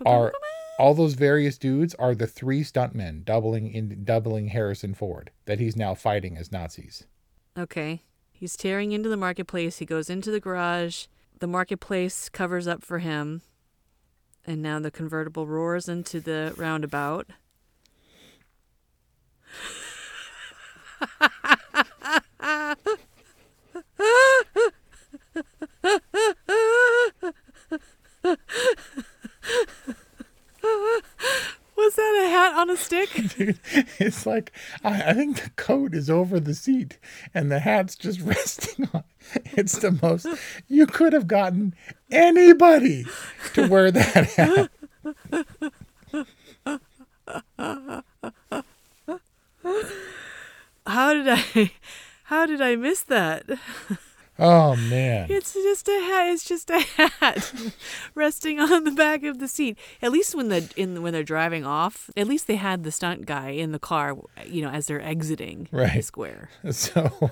are 0.07 0.33
all 0.79 0.95
those 0.95 1.15
various 1.15 1.59
dudes 1.59 1.95
are 1.97 2.15
the 2.15 2.27
three 2.27 2.63
stuntmen 2.63 3.25
doubling 3.25 3.71
in 3.73 4.05
doubling 4.05 4.49
Harrison 4.49 4.95
Ford 4.95 5.31
that 5.45 5.61
he's 5.61 5.77
now 5.77 5.95
fighting 5.95 6.37
as 6.37 6.51
Nazis. 6.51 7.07
Okay. 7.59 8.03
He's 8.33 8.57
tearing 8.57 8.93
into 8.93 9.11
the 9.11 9.19
marketplace. 9.19 9.79
He 9.79 9.85
goes 9.85 10.09
into 10.09 10.31
the 10.31 10.41
garage. 10.41 11.07
The 11.41 11.47
marketplace 11.47 12.31
covers 12.31 12.67
up 12.67 12.83
for 12.83 13.01
him. 13.01 13.43
And 14.47 14.63
now 14.63 14.81
the 14.81 14.91
convertible 14.91 15.47
roars 15.47 15.89
into 15.89 16.21
the 16.21 16.55
roundabout. 16.57 17.27
Was 31.77 31.95
that 31.97 32.23
a 32.25 32.29
hat 32.29 32.49
on 32.61 32.71
a 32.71 32.77
stick? 32.77 33.11
Dude, 33.37 33.59
it's 33.99 34.27
like 34.27 34.53
I, 34.85 35.11
I 35.11 35.15
think 35.15 35.43
the 35.43 35.51
coat 35.51 35.95
is 35.95 36.11
over 36.11 36.39
the 36.39 36.55
seat 36.55 36.99
and 37.33 37.51
the 37.51 37.61
hat's 37.61 37.97
just 37.97 38.21
resting 38.23 38.89
on. 38.93 39.05
It's 39.53 39.79
the 39.79 39.99
most 40.03 40.27
you 40.69 40.87
could 40.87 41.13
have 41.13 41.27
gotten 41.27 41.75
anybody 42.11 43.07
to 43.55 43.69
wear 43.69 43.91
that 43.91 44.27
hat. 44.37 44.71
How 50.87 51.13
did 51.13 51.29
I 51.29 51.73
how 52.25 52.47
did 52.47 52.61
I 52.61 52.77
miss 52.77 53.03
that? 53.05 53.45
Oh 54.41 54.75
man. 54.77 55.31
It's 55.31 55.53
just 55.53 55.87
a 55.89 55.93
hat. 56.01 56.29
It's 56.33 56.45
just 56.45 56.71
a 56.71 56.81
hat 56.81 57.53
resting 58.15 58.59
on 58.59 58.85
the 58.85 58.91
back 58.91 59.23
of 59.25 59.39
the 59.39 59.49
seat. 59.49 59.79
At 60.03 60.13
least 60.13 60.35
when 60.35 60.49
the 60.49 60.69
in 60.77 61.03
when 61.03 61.13
they're 61.13 61.23
driving 61.23 61.65
off, 61.65 62.11
at 62.17 62.27
least 62.27 62.47
they 62.47 62.57
had 62.57 62.83
the 62.85 62.91
stunt 62.93 63.27
guy 63.27 63.51
in 63.51 63.73
the 63.73 63.79
car, 63.79 64.17
you 64.47 64.63
know, 64.63 64.71
as 64.71 64.87
they're 64.87 65.01
exiting 65.03 65.69
the 65.71 65.77
Right. 65.79 66.05
square. 66.05 66.49
So, 66.73 67.31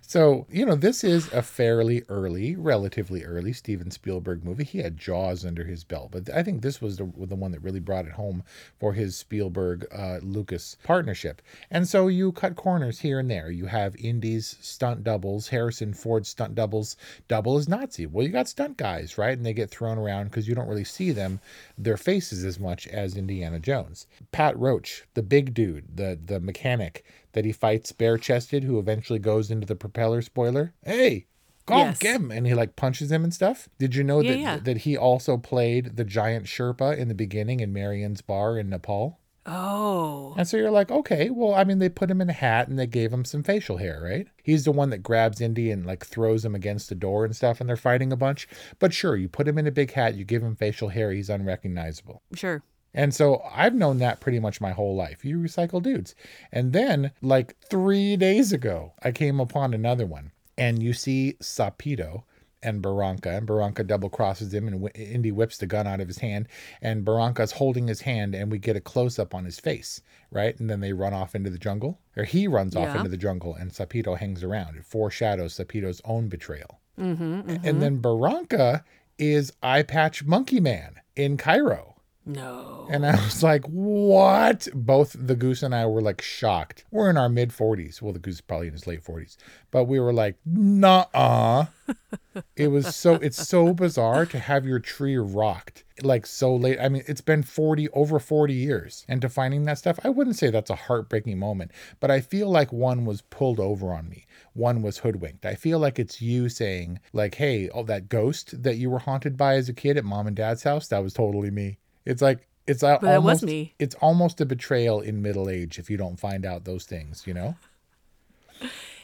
so 0.00 0.46
you 0.50 0.66
know, 0.66 0.74
this 0.74 1.04
is 1.04 1.32
a 1.32 1.42
fairly 1.42 2.02
early, 2.08 2.56
relatively 2.56 3.24
early 3.24 3.52
Steven 3.52 3.90
Spielberg 3.90 4.44
movie. 4.44 4.64
He 4.64 4.78
had 4.78 4.96
Jaws 4.96 5.44
under 5.44 5.64
his 5.64 5.84
belt, 5.84 6.10
but 6.12 6.28
I 6.34 6.42
think 6.42 6.62
this 6.62 6.80
was 6.80 6.96
the, 6.96 7.10
the 7.16 7.34
one 7.34 7.52
that 7.52 7.62
really 7.62 7.80
brought 7.80 8.06
it 8.06 8.12
home 8.12 8.42
for 8.78 8.92
his 8.92 9.16
Spielberg 9.16 9.86
uh, 9.96 10.18
Lucas 10.22 10.76
partnership. 10.82 11.40
And 11.70 11.86
so 11.88 12.08
you 12.08 12.32
cut 12.32 12.56
corners 12.56 13.00
here 13.00 13.18
and 13.20 13.30
there. 13.30 13.50
You 13.50 13.66
have 13.66 13.96
Indy's 13.96 14.56
stunt 14.60 15.04
doubles, 15.04 15.48
Harrison 15.48 15.94
Ford 15.94 16.23
stunt 16.26 16.54
doubles, 16.54 16.96
double 17.28 17.56
as 17.56 17.68
Nazi. 17.68 18.06
Well, 18.06 18.24
you 18.26 18.32
got 18.32 18.48
stunt 18.48 18.76
guys, 18.76 19.16
right? 19.18 19.36
And 19.36 19.44
they 19.44 19.52
get 19.52 19.70
thrown 19.70 19.98
around 19.98 20.24
because 20.26 20.48
you 20.48 20.54
don't 20.54 20.68
really 20.68 20.84
see 20.84 21.10
them, 21.12 21.40
their 21.78 21.96
faces 21.96 22.44
as 22.44 22.58
much 22.58 22.86
as 22.88 23.16
Indiana 23.16 23.58
Jones. 23.58 24.06
Pat 24.32 24.58
Roach, 24.58 25.04
the 25.14 25.22
big 25.22 25.54
dude, 25.54 25.96
the 25.96 26.18
the 26.24 26.40
mechanic 26.40 27.04
that 27.32 27.44
he 27.44 27.52
fights 27.52 27.92
bare 27.92 28.18
chested, 28.18 28.64
who 28.64 28.78
eventually 28.78 29.18
goes 29.18 29.50
into 29.50 29.66
the 29.66 29.74
propeller 29.76 30.22
spoiler. 30.22 30.72
Hey, 30.84 31.26
go 31.66 31.76
Yes. 31.78 31.98
get 31.98 32.16
him, 32.16 32.30
and 32.30 32.46
he 32.46 32.54
like 32.54 32.76
punches 32.76 33.10
him 33.10 33.24
and 33.24 33.34
stuff. 33.34 33.68
Did 33.78 33.94
you 33.94 34.04
know 34.04 34.20
Yeah, 34.20 34.30
that 34.32 34.38
yeah. 34.38 34.56
that 34.58 34.76
he 34.78 34.96
also 34.96 35.36
played 35.36 35.96
the 35.96 36.04
giant 36.04 36.46
Sherpa 36.46 36.96
in 36.96 37.08
the 37.08 37.14
beginning 37.14 37.60
in 37.60 37.72
Marion's 37.72 38.20
bar 38.20 38.58
in 38.58 38.68
Nepal? 38.68 39.18
Oh, 39.46 40.34
And 40.38 40.48
so 40.48 40.56
you're 40.56 40.70
like, 40.70 40.90
okay, 40.90 41.28
well, 41.28 41.54
I 41.54 41.64
mean, 41.64 41.78
they 41.78 41.88
put 41.88 42.10
him 42.10 42.20
in 42.20 42.30
a 42.30 42.34
hat 42.34 42.68
and 42.68 42.78
they 42.78 42.86
gave 42.86 43.12
him 43.12 43.24
some 43.24 43.42
facial 43.42 43.76
hair, 43.76 44.00
right? 44.02 44.26
He's 44.42 44.64
the 44.64 44.72
one 44.72 44.90
that 44.90 45.02
grabs 45.02 45.40
Indy 45.40 45.70
and 45.70 45.84
like 45.84 46.04
throws 46.04 46.44
him 46.44 46.54
against 46.54 46.88
the 46.88 46.94
door 46.94 47.24
and 47.24 47.36
stuff, 47.36 47.60
and 47.60 47.68
they're 47.68 47.76
fighting 47.76 48.12
a 48.12 48.16
bunch. 48.16 48.48
But 48.78 48.94
sure, 48.94 49.16
you 49.16 49.28
put 49.28 49.46
him 49.46 49.58
in 49.58 49.66
a 49.66 49.70
big 49.72 49.92
hat, 49.92 50.14
you 50.14 50.24
give 50.24 50.42
him 50.42 50.56
facial 50.56 50.88
hair, 50.88 51.12
he's 51.12 51.28
unrecognizable. 51.30 52.22
sure. 52.34 52.62
And 52.96 53.12
so 53.12 53.42
I've 53.52 53.74
known 53.74 53.98
that 53.98 54.20
pretty 54.20 54.38
much 54.38 54.60
my 54.60 54.70
whole 54.70 54.94
life. 54.94 55.24
You 55.24 55.38
recycle 55.38 55.82
dudes. 55.82 56.14
And 56.52 56.72
then, 56.72 57.10
like 57.20 57.56
three 57.68 58.16
days 58.16 58.52
ago, 58.52 58.92
I 59.02 59.10
came 59.10 59.40
upon 59.40 59.74
another 59.74 60.06
one. 60.06 60.30
And 60.56 60.80
you 60.80 60.92
see 60.92 61.34
Sapito 61.42 62.22
and 62.64 62.82
Barranca, 62.82 63.30
and 63.30 63.46
Barranca 63.46 63.84
double 63.84 64.08
crosses 64.08 64.52
him, 64.52 64.66
and 64.66 64.90
Indy 64.96 65.30
whips 65.30 65.58
the 65.58 65.66
gun 65.66 65.86
out 65.86 66.00
of 66.00 66.08
his 66.08 66.18
hand. 66.18 66.48
And 66.82 67.04
Barranca's 67.04 67.52
holding 67.52 67.86
his 67.86 68.00
hand, 68.00 68.34
and 68.34 68.50
we 68.50 68.58
get 68.58 68.76
a 68.76 68.80
close 68.80 69.18
up 69.18 69.34
on 69.34 69.44
his 69.44 69.60
face, 69.60 70.00
right? 70.30 70.58
And 70.58 70.68
then 70.68 70.80
they 70.80 70.92
run 70.92 71.14
off 71.14 71.34
into 71.34 71.50
the 71.50 71.58
jungle, 71.58 72.00
or 72.16 72.24
he 72.24 72.48
runs 72.48 72.74
off 72.74 72.96
into 72.96 73.08
the 73.08 73.16
jungle, 73.16 73.54
and 73.54 73.70
Sapito 73.70 74.16
hangs 74.16 74.42
around. 74.42 74.76
It 74.76 74.84
foreshadows 74.84 75.54
Sapito's 75.54 76.00
own 76.04 76.28
betrayal. 76.28 76.80
Mm-hmm, 76.98 77.22
and 77.22 77.48
mm-hmm. 77.62 77.80
then 77.80 77.98
Barranca 77.98 78.84
is 79.18 79.52
Eye 79.62 79.82
Patch 79.82 80.24
Monkey 80.24 80.60
Man 80.60 80.96
in 81.16 81.36
Cairo. 81.36 81.93
No. 82.26 82.86
And 82.90 83.04
I 83.04 83.16
was 83.22 83.42
like, 83.42 83.64
what? 83.66 84.68
Both 84.72 85.14
the 85.18 85.36
goose 85.36 85.62
and 85.62 85.74
I 85.74 85.86
were 85.86 86.00
like 86.00 86.22
shocked. 86.22 86.84
We're 86.90 87.10
in 87.10 87.16
our 87.16 87.28
mid 87.28 87.50
40s. 87.50 88.00
Well, 88.00 88.12
the 88.12 88.18
goose 88.18 88.36
is 88.36 88.40
probably 88.40 88.68
in 88.68 88.72
his 88.72 88.86
late 88.86 89.04
40s. 89.04 89.36
But 89.70 89.84
we 89.84 90.00
were 90.00 90.12
like, 90.12 90.36
nah. 90.46 91.66
it 92.56 92.68
was 92.68 92.96
so, 92.96 93.14
it's 93.16 93.46
so 93.46 93.74
bizarre 93.74 94.24
to 94.26 94.38
have 94.38 94.64
your 94.64 94.78
tree 94.78 95.16
rocked 95.16 95.84
like 96.02 96.26
so 96.26 96.54
late. 96.56 96.78
I 96.80 96.88
mean, 96.88 97.04
it's 97.06 97.20
been 97.20 97.42
40, 97.42 97.88
over 97.90 98.18
40 98.18 98.54
years. 98.54 99.04
And 99.08 99.20
to 99.22 99.28
finding 99.28 99.64
that 99.64 99.78
stuff, 99.78 100.00
I 100.02 100.08
wouldn't 100.08 100.36
say 100.36 100.50
that's 100.50 100.70
a 100.70 100.74
heartbreaking 100.76 101.38
moment, 101.38 101.70
but 102.00 102.10
I 102.10 102.20
feel 102.20 102.48
like 102.48 102.72
one 102.72 103.04
was 103.04 103.22
pulled 103.22 103.60
over 103.60 103.92
on 103.92 104.08
me. 104.08 104.26
One 104.54 104.82
was 104.82 104.98
hoodwinked. 104.98 105.46
I 105.46 105.54
feel 105.54 105.78
like 105.78 105.98
it's 105.98 106.20
you 106.20 106.48
saying, 106.48 107.00
like, 107.12 107.36
hey, 107.36 107.68
oh, 107.68 107.84
that 107.84 108.08
ghost 108.08 108.62
that 108.62 108.76
you 108.76 108.90
were 108.90 109.00
haunted 109.00 109.36
by 109.36 109.54
as 109.54 109.68
a 109.68 109.74
kid 109.74 109.96
at 109.96 110.04
mom 110.04 110.26
and 110.26 110.36
dad's 110.36 110.62
house, 110.62 110.88
that 110.88 111.02
was 111.02 111.12
totally 111.12 111.50
me. 111.50 111.78
It's 112.04 112.22
like 112.22 112.48
it's 112.66 112.82
a- 112.82 112.98
But 113.00 113.08
that 113.08 113.22
was 113.22 113.42
almost 113.42 113.44
me. 113.44 113.74
it's 113.78 113.94
almost 113.96 114.40
a 114.40 114.46
betrayal 114.46 115.00
in 115.00 115.20
middle 115.22 115.48
age 115.50 115.78
if 115.78 115.90
you 115.90 115.96
don't 115.96 116.18
find 116.18 116.46
out 116.46 116.64
those 116.64 116.84
things, 116.84 117.24
you 117.26 117.34
know? 117.34 117.56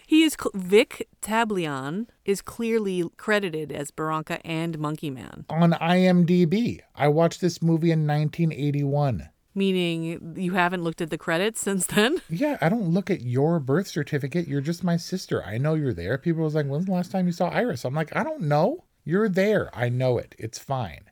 He 0.07 0.25
is 0.25 0.37
Vic 0.55 1.07
Tablian 1.23 2.07
is 2.25 2.43
clearly 2.43 3.05
credited 3.17 3.71
as 3.71 3.91
Barranca 3.93 4.45
and 4.45 4.77
Monkey 4.79 5.09
Man, 5.11 5.45
On 5.49 5.71
IMDb, 5.73 6.81
I 6.97 7.07
watched 7.09 7.41
this 7.41 7.63
movie 7.63 7.93
in 7.93 8.07
1981. 8.09 9.29
meaning 9.55 10.35
you 10.37 10.55
haven't 10.55 10.83
looked 10.83 11.01
at 11.01 11.11
the 11.11 11.19
credits 11.19 11.61
since 11.61 11.87
then. 11.87 12.21
Yeah, 12.29 12.57
I 12.61 12.69
don't 12.69 12.89
look 12.91 13.09
at 13.11 13.21
your 13.23 13.61
birth 13.61 13.87
certificate. 13.89 14.49
You're 14.49 14.61
just 14.61 14.83
my 14.83 14.97
sister. 14.97 15.45
I 15.45 15.59
know 15.59 15.75
you're 15.75 15.93
there. 15.95 16.19
People 16.19 16.43
was 16.45 16.55
like, 16.55 16.67
"When's 16.67 16.87
the 16.87 16.93
last 16.93 17.13
time 17.13 17.27
you 17.27 17.33
saw 17.33 17.49
Iris?" 17.49 17.85
I'm 17.85 17.95
like, 17.95 18.15
"I 18.17 18.23
don't 18.25 18.43
know. 18.43 18.85
You're 19.05 19.29
there. 19.29 19.71
I 19.77 19.89
know 19.91 20.19
it. 20.19 20.35
It's 20.39 20.59
fine." 20.59 21.03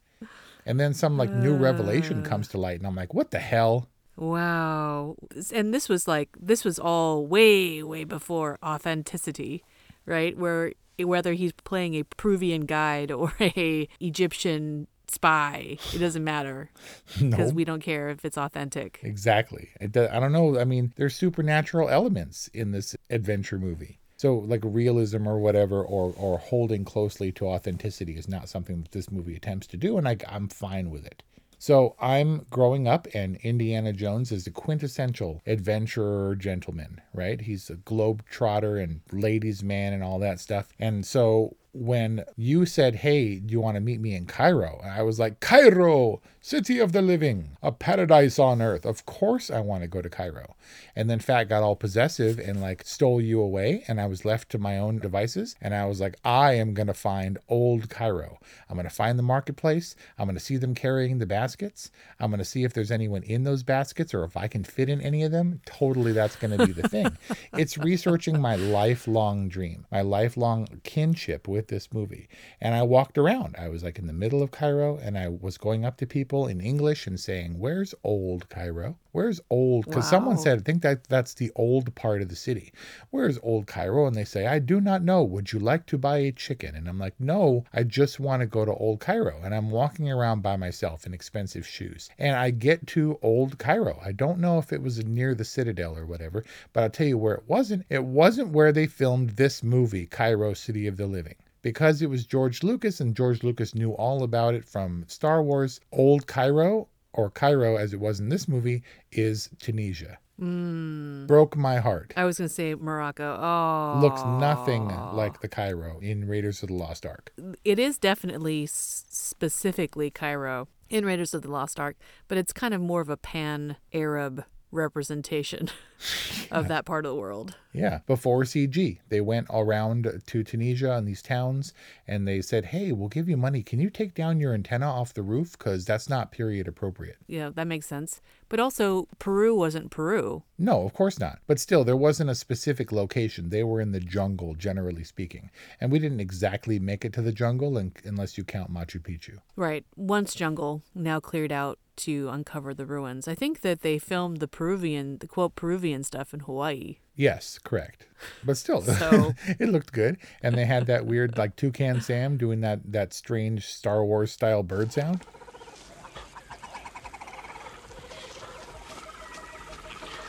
And 0.69 0.79
then 0.79 0.95
some 0.95 1.17
like 1.17 1.31
new 1.31 1.57
revelation 1.57 2.21
uh. 2.25 2.29
comes 2.29 2.47
to 2.49 2.59
light, 2.59 2.79
and 2.79 2.87
I'm 2.87 2.95
like, 2.95 3.15
"What 3.15 3.33
the 3.33 3.41
hell?" 3.41 3.89
Wow. 4.17 5.17
And 5.53 5.73
this 5.73 5.89
was 5.89 6.07
like 6.07 6.29
this 6.39 6.65
was 6.65 6.79
all 6.79 7.27
way 7.27 7.83
way 7.83 8.05
before 8.05 8.59
authenticity, 8.63 9.65
right? 10.07 10.37
Where 10.37 10.73
whether 10.99 11.33
he's 11.33 11.53
playing 11.53 11.95
a 11.95 12.03
Peruvian 12.05 12.67
guide 12.67 13.11
or 13.11 13.33
a 13.41 13.89
Egyptian 14.01 14.89
spy, 15.11 15.79
it 15.95 15.99
doesn't 15.99 16.25
matter 16.25 16.71
because 17.19 17.51
No. 17.53 17.55
we 17.55 17.65
don't 17.65 17.81
care 17.81 18.11
if 18.11 18.25
it's 18.25 18.37
authentic. 18.37 19.01
Exactly. 19.03 19.71
It, 19.81 19.93
do- 19.93 20.09
I 20.13 20.21
don't 20.21 20.33
know. 20.33 20.59
I 20.59 20.65
mean, 20.65 20.93
there's 20.97 21.15
supernatural 21.17 21.89
elements 21.89 22.49
in 22.53 22.73
this 22.73 22.95
adventure 23.09 23.59
movie. 23.59 24.01
So, 24.19 24.35
like 24.35 24.61
realism 24.65 25.27
or 25.27 25.39
whatever, 25.39 25.83
or 25.83 26.13
or 26.17 26.39
holding 26.39 26.85
closely 26.85 27.33
to 27.33 27.47
authenticity 27.47 28.17
is 28.17 28.29
not 28.29 28.49
something 28.49 28.83
that 28.83 28.93
this 28.93 29.11
movie 29.11 29.37
attempts 29.37 29.67
to 29.69 29.77
do, 29.77 29.97
and 29.97 30.07
I, 30.07 30.17
I'm 30.29 30.49
fine 30.49 30.91
with 30.91 31.07
it. 31.07 31.23
So 31.61 31.97
I'm 32.01 32.47
growing 32.51 32.87
up, 32.87 33.09
and 33.15 33.37
Indiana 33.39 33.93
Jones 33.93 34.31
is 34.31 34.47
a 34.47 34.51
quintessential 34.51 35.43
adventurer 35.47 36.37
gentleman, 36.37 37.01
right? 37.13 37.41
He's 37.41 37.71
a 37.71 37.77
globe 37.77 38.25
trotter 38.29 38.77
and 38.77 39.01
ladies' 39.13 39.63
man 39.63 39.93
and 39.93 40.03
all 40.03 40.21
that 40.21 40.39
stuff. 40.39 40.73
And 40.79 41.07
so 41.07 41.57
when 41.73 42.25
you 42.37 42.67
said, 42.67 42.97
Hey, 42.97 43.37
do 43.37 43.53
you 43.53 43.61
want 43.61 43.77
to 43.77 43.81
meet 43.81 44.01
me 44.01 44.15
in 44.15 44.27
Cairo? 44.27 44.81
And 44.83 44.93
I 44.93 45.03
was 45.03 45.19
like, 45.19 45.41
Cairo, 45.41 46.21
city 46.41 46.79
of 46.79 46.93
the 46.93 47.03
living, 47.03 47.57
a 47.63 47.71
paradise 47.71 48.39
on 48.39 48.63
earth. 48.63 48.87
Of 48.87 49.05
course 49.05 49.51
I 49.51 49.61
want 49.61 49.83
to 49.83 49.89
go 49.89 50.01
to 50.01 50.09
Cairo. 50.09 50.57
And 50.97 51.11
then 51.11 51.21
Fat 51.21 51.45
got 51.45 51.63
all 51.63 51.77
possessive 51.77 52.39
and 52.39 52.61
like 52.61 52.85
stole 52.87 53.21
you 53.21 53.41
away. 53.41 53.85
And 53.87 54.01
I 54.01 54.07
was 54.07 54.25
left 54.25 54.51
to 54.51 54.59
my 54.59 54.79
own 54.79 54.99
devices. 54.99 55.57
And 55.61 55.75
I 55.75 55.85
was 55.87 56.01
like, 56.01 56.17
I 56.25 56.55
am 56.55 56.75
going 56.75 56.87
to 56.87 56.95
find 56.95 57.39
old 57.49 57.91
Cairo. 57.91 58.39
I'm 58.69 58.77
going 58.77 58.89
to 58.89 58.95
find 58.95 59.19
the 59.19 59.23
marketplace. 59.23 59.95
I'm 60.19 60.27
going 60.27 60.37
to 60.37 60.45
see 60.45 60.57
them 60.57 60.75
carrying 60.75 61.19
the 61.19 61.27
baskets. 61.27 61.91
I'm 62.19 62.31
going 62.31 62.39
to 62.39 62.45
see 62.45 62.65
if 62.65 62.73
there's 62.73 62.91
anyone 62.91 63.23
in 63.23 63.45
those 63.45 63.63
baskets 63.63 64.15
or 64.15 64.25
if 64.25 64.37
I 64.37 64.49
can 64.49 64.65
fit 64.65 64.89
in 64.89 65.01
any 65.01 65.23
of 65.23 65.33
them. 65.33 65.61
Totally, 65.67 66.13
that's 66.13 66.37
going 66.37 66.57
to 66.57 66.67
be 66.67 66.73
the 66.73 66.89
thing. 66.89 67.17
it's 67.53 67.79
researching 67.79 68.41
my 68.41 68.57
lifelong 68.57 69.49
dream, 69.49 69.87
my 69.93 70.01
lifelong 70.01 70.81
kinship 70.83 71.47
with 71.47 71.68
this 71.69 71.93
movie. 71.93 72.29
And 72.61 72.75
I 72.75 72.83
walked 72.83 73.17
around. 73.17 73.55
I 73.59 73.69
was 73.69 73.85
like 73.85 73.99
in 73.99 74.07
the 74.07 74.13
middle 74.13 74.43
of 74.43 74.51
Cairo 74.51 74.97
and 74.97 75.17
I 75.17 75.29
was 75.29 75.57
going 75.57 75.85
up 75.85 75.97
to 75.99 76.07
people 76.07 76.47
in 76.47 76.61
English 76.61 77.07
and 77.07 77.19
saying, 77.21 77.59
Where's 77.59 77.95
old 78.03 78.49
Cairo? 78.49 78.99
Where's 79.13 79.41
old? 79.51 79.87
Because 79.87 80.09
someone 80.09 80.39
said, 80.39 80.59
I 80.59 80.63
think 80.63 80.83
that 80.83 81.09
that's 81.09 81.35
the 81.35 81.51
old 81.57 81.95
part 81.95 82.23
of 82.23 82.29
the 82.29 82.37
city. 82.37 82.73
Where's 83.11 83.39
old 83.43 83.67
Cairo? 83.67 84.07
And 84.07 84.15
they 84.15 84.25
say, 84.25 84.47
I 84.47 84.59
do 84.59 84.81
not 84.81 85.03
know. 85.03 85.23
Would 85.23 85.53
you 85.53 85.59
like 85.59 85.87
to 85.87 85.99
buy 85.99 86.19
a 86.19 86.33
chicken? 86.33 86.75
And 86.75 86.89
I'm 86.89 86.99
like, 86.99 87.19
No, 87.19 87.65
I 87.73 87.85
just 87.85 88.21
want 88.21 88.41
to 88.41 88.47
go 88.47 88.65
to 88.65 88.75
old 88.75 89.01
Cairo. 89.01 89.41
And 89.43 89.55
I'm 89.55 89.71
walking 89.71 90.11
around 90.11 90.43
by 90.43 90.57
myself 90.57 91.07
in 91.07 91.15
expensive 91.15 91.67
shoes. 91.67 92.11
And 92.19 92.37
I 92.37 92.51
get 92.51 92.87
to 92.89 93.19
old 93.23 93.59
Cairo. 93.59 94.01
I 94.05 94.13
don't 94.13 94.39
know 94.39 94.59
if 94.59 94.73
it 94.73 94.83
was 94.83 95.05
near 95.05 95.35
the 95.35 95.45
Citadel 95.45 95.97
or 95.97 96.07
whatever, 96.07 96.45
but 96.73 96.83
I'll 96.83 96.91
tell 96.91 97.07
you 97.07 97.19
where 97.19 97.35
it 97.35 97.45
wasn't. 97.47 97.87
It 97.89 98.05
wasn't 98.05 98.51
where 98.51 98.73
they 98.73 98.87
filmed 98.87 99.31
this 99.31 99.63
movie, 99.63 100.07
Cairo, 100.07 100.55
City 100.55 100.87
of 100.87 100.97
the 100.97 101.07
Living 101.07 101.37
because 101.69 102.01
it 102.01 102.09
was 102.09 102.25
George 102.25 102.63
Lucas 102.63 102.99
and 102.99 103.15
George 103.15 103.43
Lucas 103.43 103.75
knew 103.75 103.93
all 103.93 104.23
about 104.23 104.55
it 104.55 104.65
from 104.65 105.05
Star 105.07 105.43
Wars. 105.43 105.81
Old 105.93 106.27
Cairo, 106.27 106.89
or 107.13 107.29
Cairo 107.29 107.77
as 107.77 107.93
it 107.93 108.01
was 108.01 108.21
in 108.21 108.31
this 108.31 108.49
movie, 108.49 108.83
is 109.13 109.51
Tunisia. 109.59 110.17
Mm. 110.41 111.27
Broke 111.27 111.59
my 111.59 111.77
heart. 111.77 112.15
I 112.17 112.25
was 112.25 112.39
going 112.39 112.49
to 112.49 112.55
say 112.55 112.75
Morocco. 112.75 113.37
Oh. 113.39 114.01
Looks 114.01 114.23
nothing 114.25 114.89
like 115.13 115.43
the 115.43 115.49
Cairo 115.49 115.99
in 116.01 116.27
Raiders 116.27 116.63
of 116.63 116.69
the 116.69 116.75
Lost 116.75 117.05
Ark. 117.05 117.35
It 117.67 117.79
is 117.79 117.99
definitely 117.99 118.65
specifically 118.65 120.11
Cairo 120.11 120.69
in 120.89 121.05
Raiders 121.05 121.35
of 121.35 121.43
the 121.43 121.51
Lost 121.51 121.79
Ark, 121.79 121.97
but 122.29 122.39
it's 122.39 122.55
kind 122.55 122.73
of 122.73 122.81
more 122.81 123.03
of 123.03 123.11
a 123.11 123.19
pan 123.19 123.77
Arab 123.93 124.43
representation 124.71 125.69
of 126.51 126.69
that 126.69 126.85
part 126.85 127.05
of 127.07 127.13
the 127.13 127.21
world. 127.21 127.55
Yeah, 127.73 128.01
before 128.07 128.43
CG, 128.43 128.99
they 129.09 129.21
went 129.21 129.47
around 129.51 130.23
to 130.27 130.45
Tunisia 130.45 130.93
and 130.93 131.07
these 131.07 131.23
towns 131.23 131.73
and 132.07 132.27
they 132.27 132.41
said, 132.41 132.67
Hey, 132.67 132.93
we'll 132.93 133.09
give 133.09 133.29
you 133.29 133.37
money. 133.37 133.63
Can 133.63 133.81
you 133.81 133.91
take 133.91 134.15
down 134.15 134.41
your 134.41 134.55
antenna 134.55 134.87
off 134.87 135.15
the 135.15 135.23
roof? 135.23 135.53
Because 135.53 135.85
that's 135.85 136.09
not 136.09 136.33
period 136.33 136.67
appropriate. 136.67 137.17
Yeah, 137.27 137.51
that 137.55 137.67
makes 137.67 137.87
sense. 137.87 138.21
But 138.49 138.61
also, 138.61 139.09
Peru 139.19 139.55
wasn't 139.55 139.91
Peru. 139.91 140.43
No, 140.59 140.83
of 140.83 140.95
course 140.95 141.19
not. 141.19 141.41
But 141.47 141.61
still, 141.61 141.85
there 141.85 141.97
wasn't 141.97 142.31
a 142.31 142.35
specific 142.35 142.93
location. 142.93 143.51
They 143.51 143.63
were 143.63 143.81
in 143.81 143.93
the 143.93 144.01
jungle, 144.01 144.55
generally 144.55 145.05
speaking. 145.05 145.51
And 145.81 145.93
we 145.93 145.99
didn't 145.99 146.21
exactly 146.21 146.79
make 146.79 147.05
it 147.05 147.13
to 147.15 147.23
the 147.23 147.33
jungle 147.33 147.77
un- 147.77 147.93
unless 148.05 148.39
you 148.39 148.45
count 148.45 148.73
Machu 148.73 149.01
Picchu. 149.01 149.39
Right. 149.55 149.85
Once 149.97 150.35
jungle, 150.35 150.83
now 150.95 151.21
cleared 151.21 151.53
out 151.53 151.79
to 151.99 152.29
uncover 152.31 152.73
the 152.75 152.87
ruins. 152.87 153.29
I 153.29 153.35
think 153.35 153.61
that 153.61 153.83
they 153.83 153.99
filmed 153.99 154.39
the 154.39 154.49
Peruvian, 154.49 155.19
the 155.19 155.27
quote 155.27 155.55
Peruvian 155.57 156.03
stuff 156.05 156.33
in 156.33 156.41
Hawaii. 156.41 156.97
Yes, 157.15 157.59
correct. 157.63 158.07
But 158.45 158.57
still, 158.57 158.81
So- 158.83 159.35
it 159.47 159.69
looked 159.69 159.93
good. 159.93 160.17
And 160.43 160.57
they 160.57 160.65
had 160.65 160.87
that 160.87 161.05
weird, 161.07 161.37
like, 161.37 161.57
Toucan 161.57 162.01
Sam 162.01 162.37
doing 162.37 162.61
that, 162.61 162.81
that 162.93 163.13
strange 163.13 163.67
Star 163.67 164.05
Wars 164.05 164.31
style 164.33 164.63
bird 164.63 164.93
sound. 164.93 165.25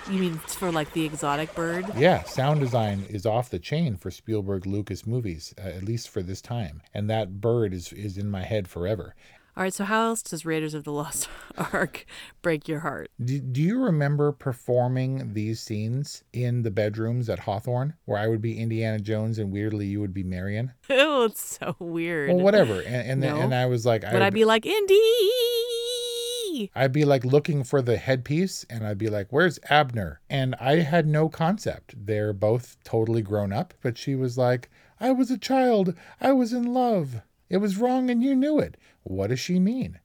You 0.09 0.17
mean 0.19 0.39
it's 0.43 0.55
for 0.55 0.71
like 0.71 0.91
the 0.93 1.05
exotic 1.05 1.53
bird? 1.53 1.85
Yeah, 1.95 2.23
sound 2.23 2.59
design 2.61 3.05
is 3.09 3.27
off 3.27 3.51
the 3.51 3.59
chain 3.59 3.95
for 3.95 4.09
Spielberg 4.09 4.65
Lucas 4.65 5.05
movies, 5.05 5.53
uh, 5.59 5.67
at 5.67 5.83
least 5.83 6.09
for 6.09 6.23
this 6.23 6.41
time. 6.41 6.81
And 6.95 7.07
that 7.11 7.39
bird 7.39 7.75
is, 7.75 7.93
is 7.93 8.17
in 8.17 8.31
my 8.31 8.41
head 8.41 8.67
forever. 8.67 9.13
All 9.59 9.63
right, 9.63 9.73
so 9.73 9.83
how 9.83 10.05
else 10.05 10.21
does 10.21 10.45
Raiders 10.45 10.73
of 10.73 10.85
the 10.85 10.93
Lost 10.93 11.27
Ark 11.73 12.05
break 12.41 12.69
your 12.69 12.79
heart? 12.79 13.11
Do, 13.21 13.41
do 13.41 13.61
you 13.61 13.77
remember 13.83 14.31
performing 14.31 15.33
these 15.33 15.59
scenes 15.59 16.23
in 16.31 16.61
the 16.61 16.71
bedrooms 16.71 17.27
at 17.27 17.39
Hawthorne, 17.39 17.93
where 18.05 18.17
I 18.17 18.27
would 18.27 18.41
be 18.41 18.57
Indiana 18.57 18.99
Jones 18.99 19.37
and 19.37 19.51
weirdly 19.51 19.85
you 19.85 19.99
would 19.99 20.13
be 20.13 20.23
Marion? 20.23 20.71
Oh, 20.89 21.25
it's 21.25 21.57
so 21.59 21.75
weird. 21.79 22.29
Well, 22.29 22.39
whatever. 22.39 22.79
And 22.79 23.05
and, 23.09 23.21
then, 23.21 23.35
No. 23.35 23.41
and 23.41 23.53
I 23.53 23.65
was 23.65 23.85
like, 23.85 24.03
Would 24.03 24.21
I 24.21 24.29
be 24.29 24.45
like 24.45 24.65
Indy? 24.65 25.01
I'd 26.73 26.93
be 26.93 27.03
like 27.03 27.25
looking 27.25 27.65
for 27.65 27.81
the 27.81 27.97
headpiece 27.97 28.65
and 28.69 28.87
I'd 28.87 28.97
be 28.97 29.09
like, 29.09 29.27
where's 29.29 29.59
Abner? 29.69 30.21
And 30.29 30.55
I 30.55 30.77
had 30.77 31.05
no 31.05 31.27
concept. 31.27 31.95
They're 32.05 32.31
both 32.31 32.77
totally 32.85 33.21
grown 33.21 33.51
up, 33.51 33.73
but 33.81 33.97
she 33.97 34.15
was 34.15 34.37
like, 34.37 34.69
I 35.01 35.11
was 35.11 35.29
a 35.29 35.37
child. 35.37 35.95
I 36.21 36.31
was 36.31 36.53
in 36.53 36.73
love. 36.73 37.21
It 37.49 37.57
was 37.57 37.77
wrong 37.77 38.09
and 38.09 38.21
you 38.21 38.35
knew 38.35 38.59
it. 38.59 38.77
What 39.03 39.27
does 39.27 39.39
she 39.39 39.59
mean? 39.59 39.99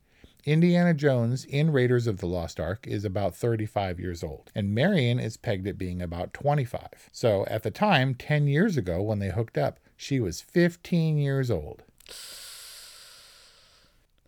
Indiana 0.45 0.93
Jones 0.93 1.45
in 1.47 1.73
Raiders 1.73 2.07
of 2.07 2.19
the 2.19 2.27
Lost 2.27 2.61
Ark 2.61 2.87
is 2.87 3.05
about 3.05 3.35
35 3.35 3.99
years 3.99 4.23
old, 4.23 4.51
and 4.55 4.75
Marion 4.75 5.19
is 5.19 5.39
pegged 5.39 5.67
at 5.67 5.79
being 5.79 6.03
about 6.03 6.35
25. 6.35 7.09
So 7.13 7.47
at 7.47 7.63
the 7.63 7.71
time, 7.71 8.15
10 8.15 8.47
years 8.47 8.77
ago 8.77 9.01
when 9.01 9.21
they 9.21 9.31
hooked 9.31 9.57
up, 9.57 9.79
she 9.97 10.21
was 10.21 10.43
15 10.43 11.17
years 11.17 11.51
old. 11.51 11.83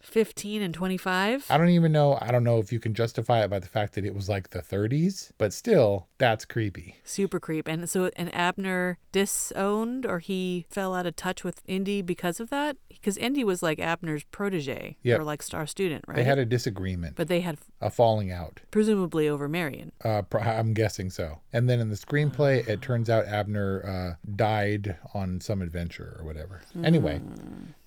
15 0.06 0.62
and 0.62 0.72
25? 0.72 1.46
I 1.50 1.58
don't 1.58 1.68
even 1.70 1.92
know. 1.92 2.16
I 2.20 2.30
don't 2.30 2.44
know 2.44 2.58
if 2.58 2.72
you 2.72 2.78
can 2.80 2.94
justify 2.94 3.42
it 3.44 3.48
by 3.50 3.58
the 3.58 3.66
fact 3.66 3.94
that 3.94 4.04
it 4.04 4.14
was 4.14 4.28
like 4.28 4.50
the 4.50 4.60
30s, 4.62 5.32
but 5.36 5.52
still, 5.52 6.06
that's 6.18 6.44
creepy. 6.44 6.96
Super 7.04 7.40
creep. 7.40 7.66
And 7.68 7.88
so, 7.90 8.10
and 8.16 8.32
Abner 8.34 8.98
disowned 9.12 10.06
or 10.06 10.20
he 10.20 10.66
fell 10.70 10.94
out 10.94 11.06
of 11.06 11.16
touch 11.16 11.42
with 11.44 11.60
Indy 11.66 12.02
because 12.02 12.40
of 12.40 12.50
that? 12.50 12.76
Because 12.88 13.16
Indy 13.18 13.44
was 13.44 13.62
like 13.62 13.78
Abner's 13.78 14.24
protege 14.24 14.96
Yep. 15.02 15.20
or 15.20 15.24
like 15.24 15.42
star 15.42 15.66
student, 15.66 16.04
right? 16.06 16.16
They 16.16 16.24
had 16.24 16.38
a 16.38 16.44
disagreement, 16.44 17.16
but 17.16 17.28
they 17.28 17.40
had 17.40 17.58
a 17.80 17.90
falling 17.90 18.30
out. 18.32 18.60
presumably 18.70 19.28
over 19.28 19.48
Marion. 19.48 19.92
Uh, 20.04 20.22
I'm 20.40 20.72
guessing 20.72 21.10
so. 21.10 21.40
And 21.52 21.68
then 21.68 21.80
in 21.80 21.90
the 21.90 21.96
screenplay, 21.96 22.66
it 22.66 22.80
turns 22.80 23.10
out 23.10 23.26
Abner 23.26 23.84
uh, 24.18 24.26
died 24.36 24.96
on 25.14 25.40
some 25.40 25.60
adventure 25.62 26.16
or 26.18 26.24
whatever. 26.24 26.62
Anyway, 26.82 27.20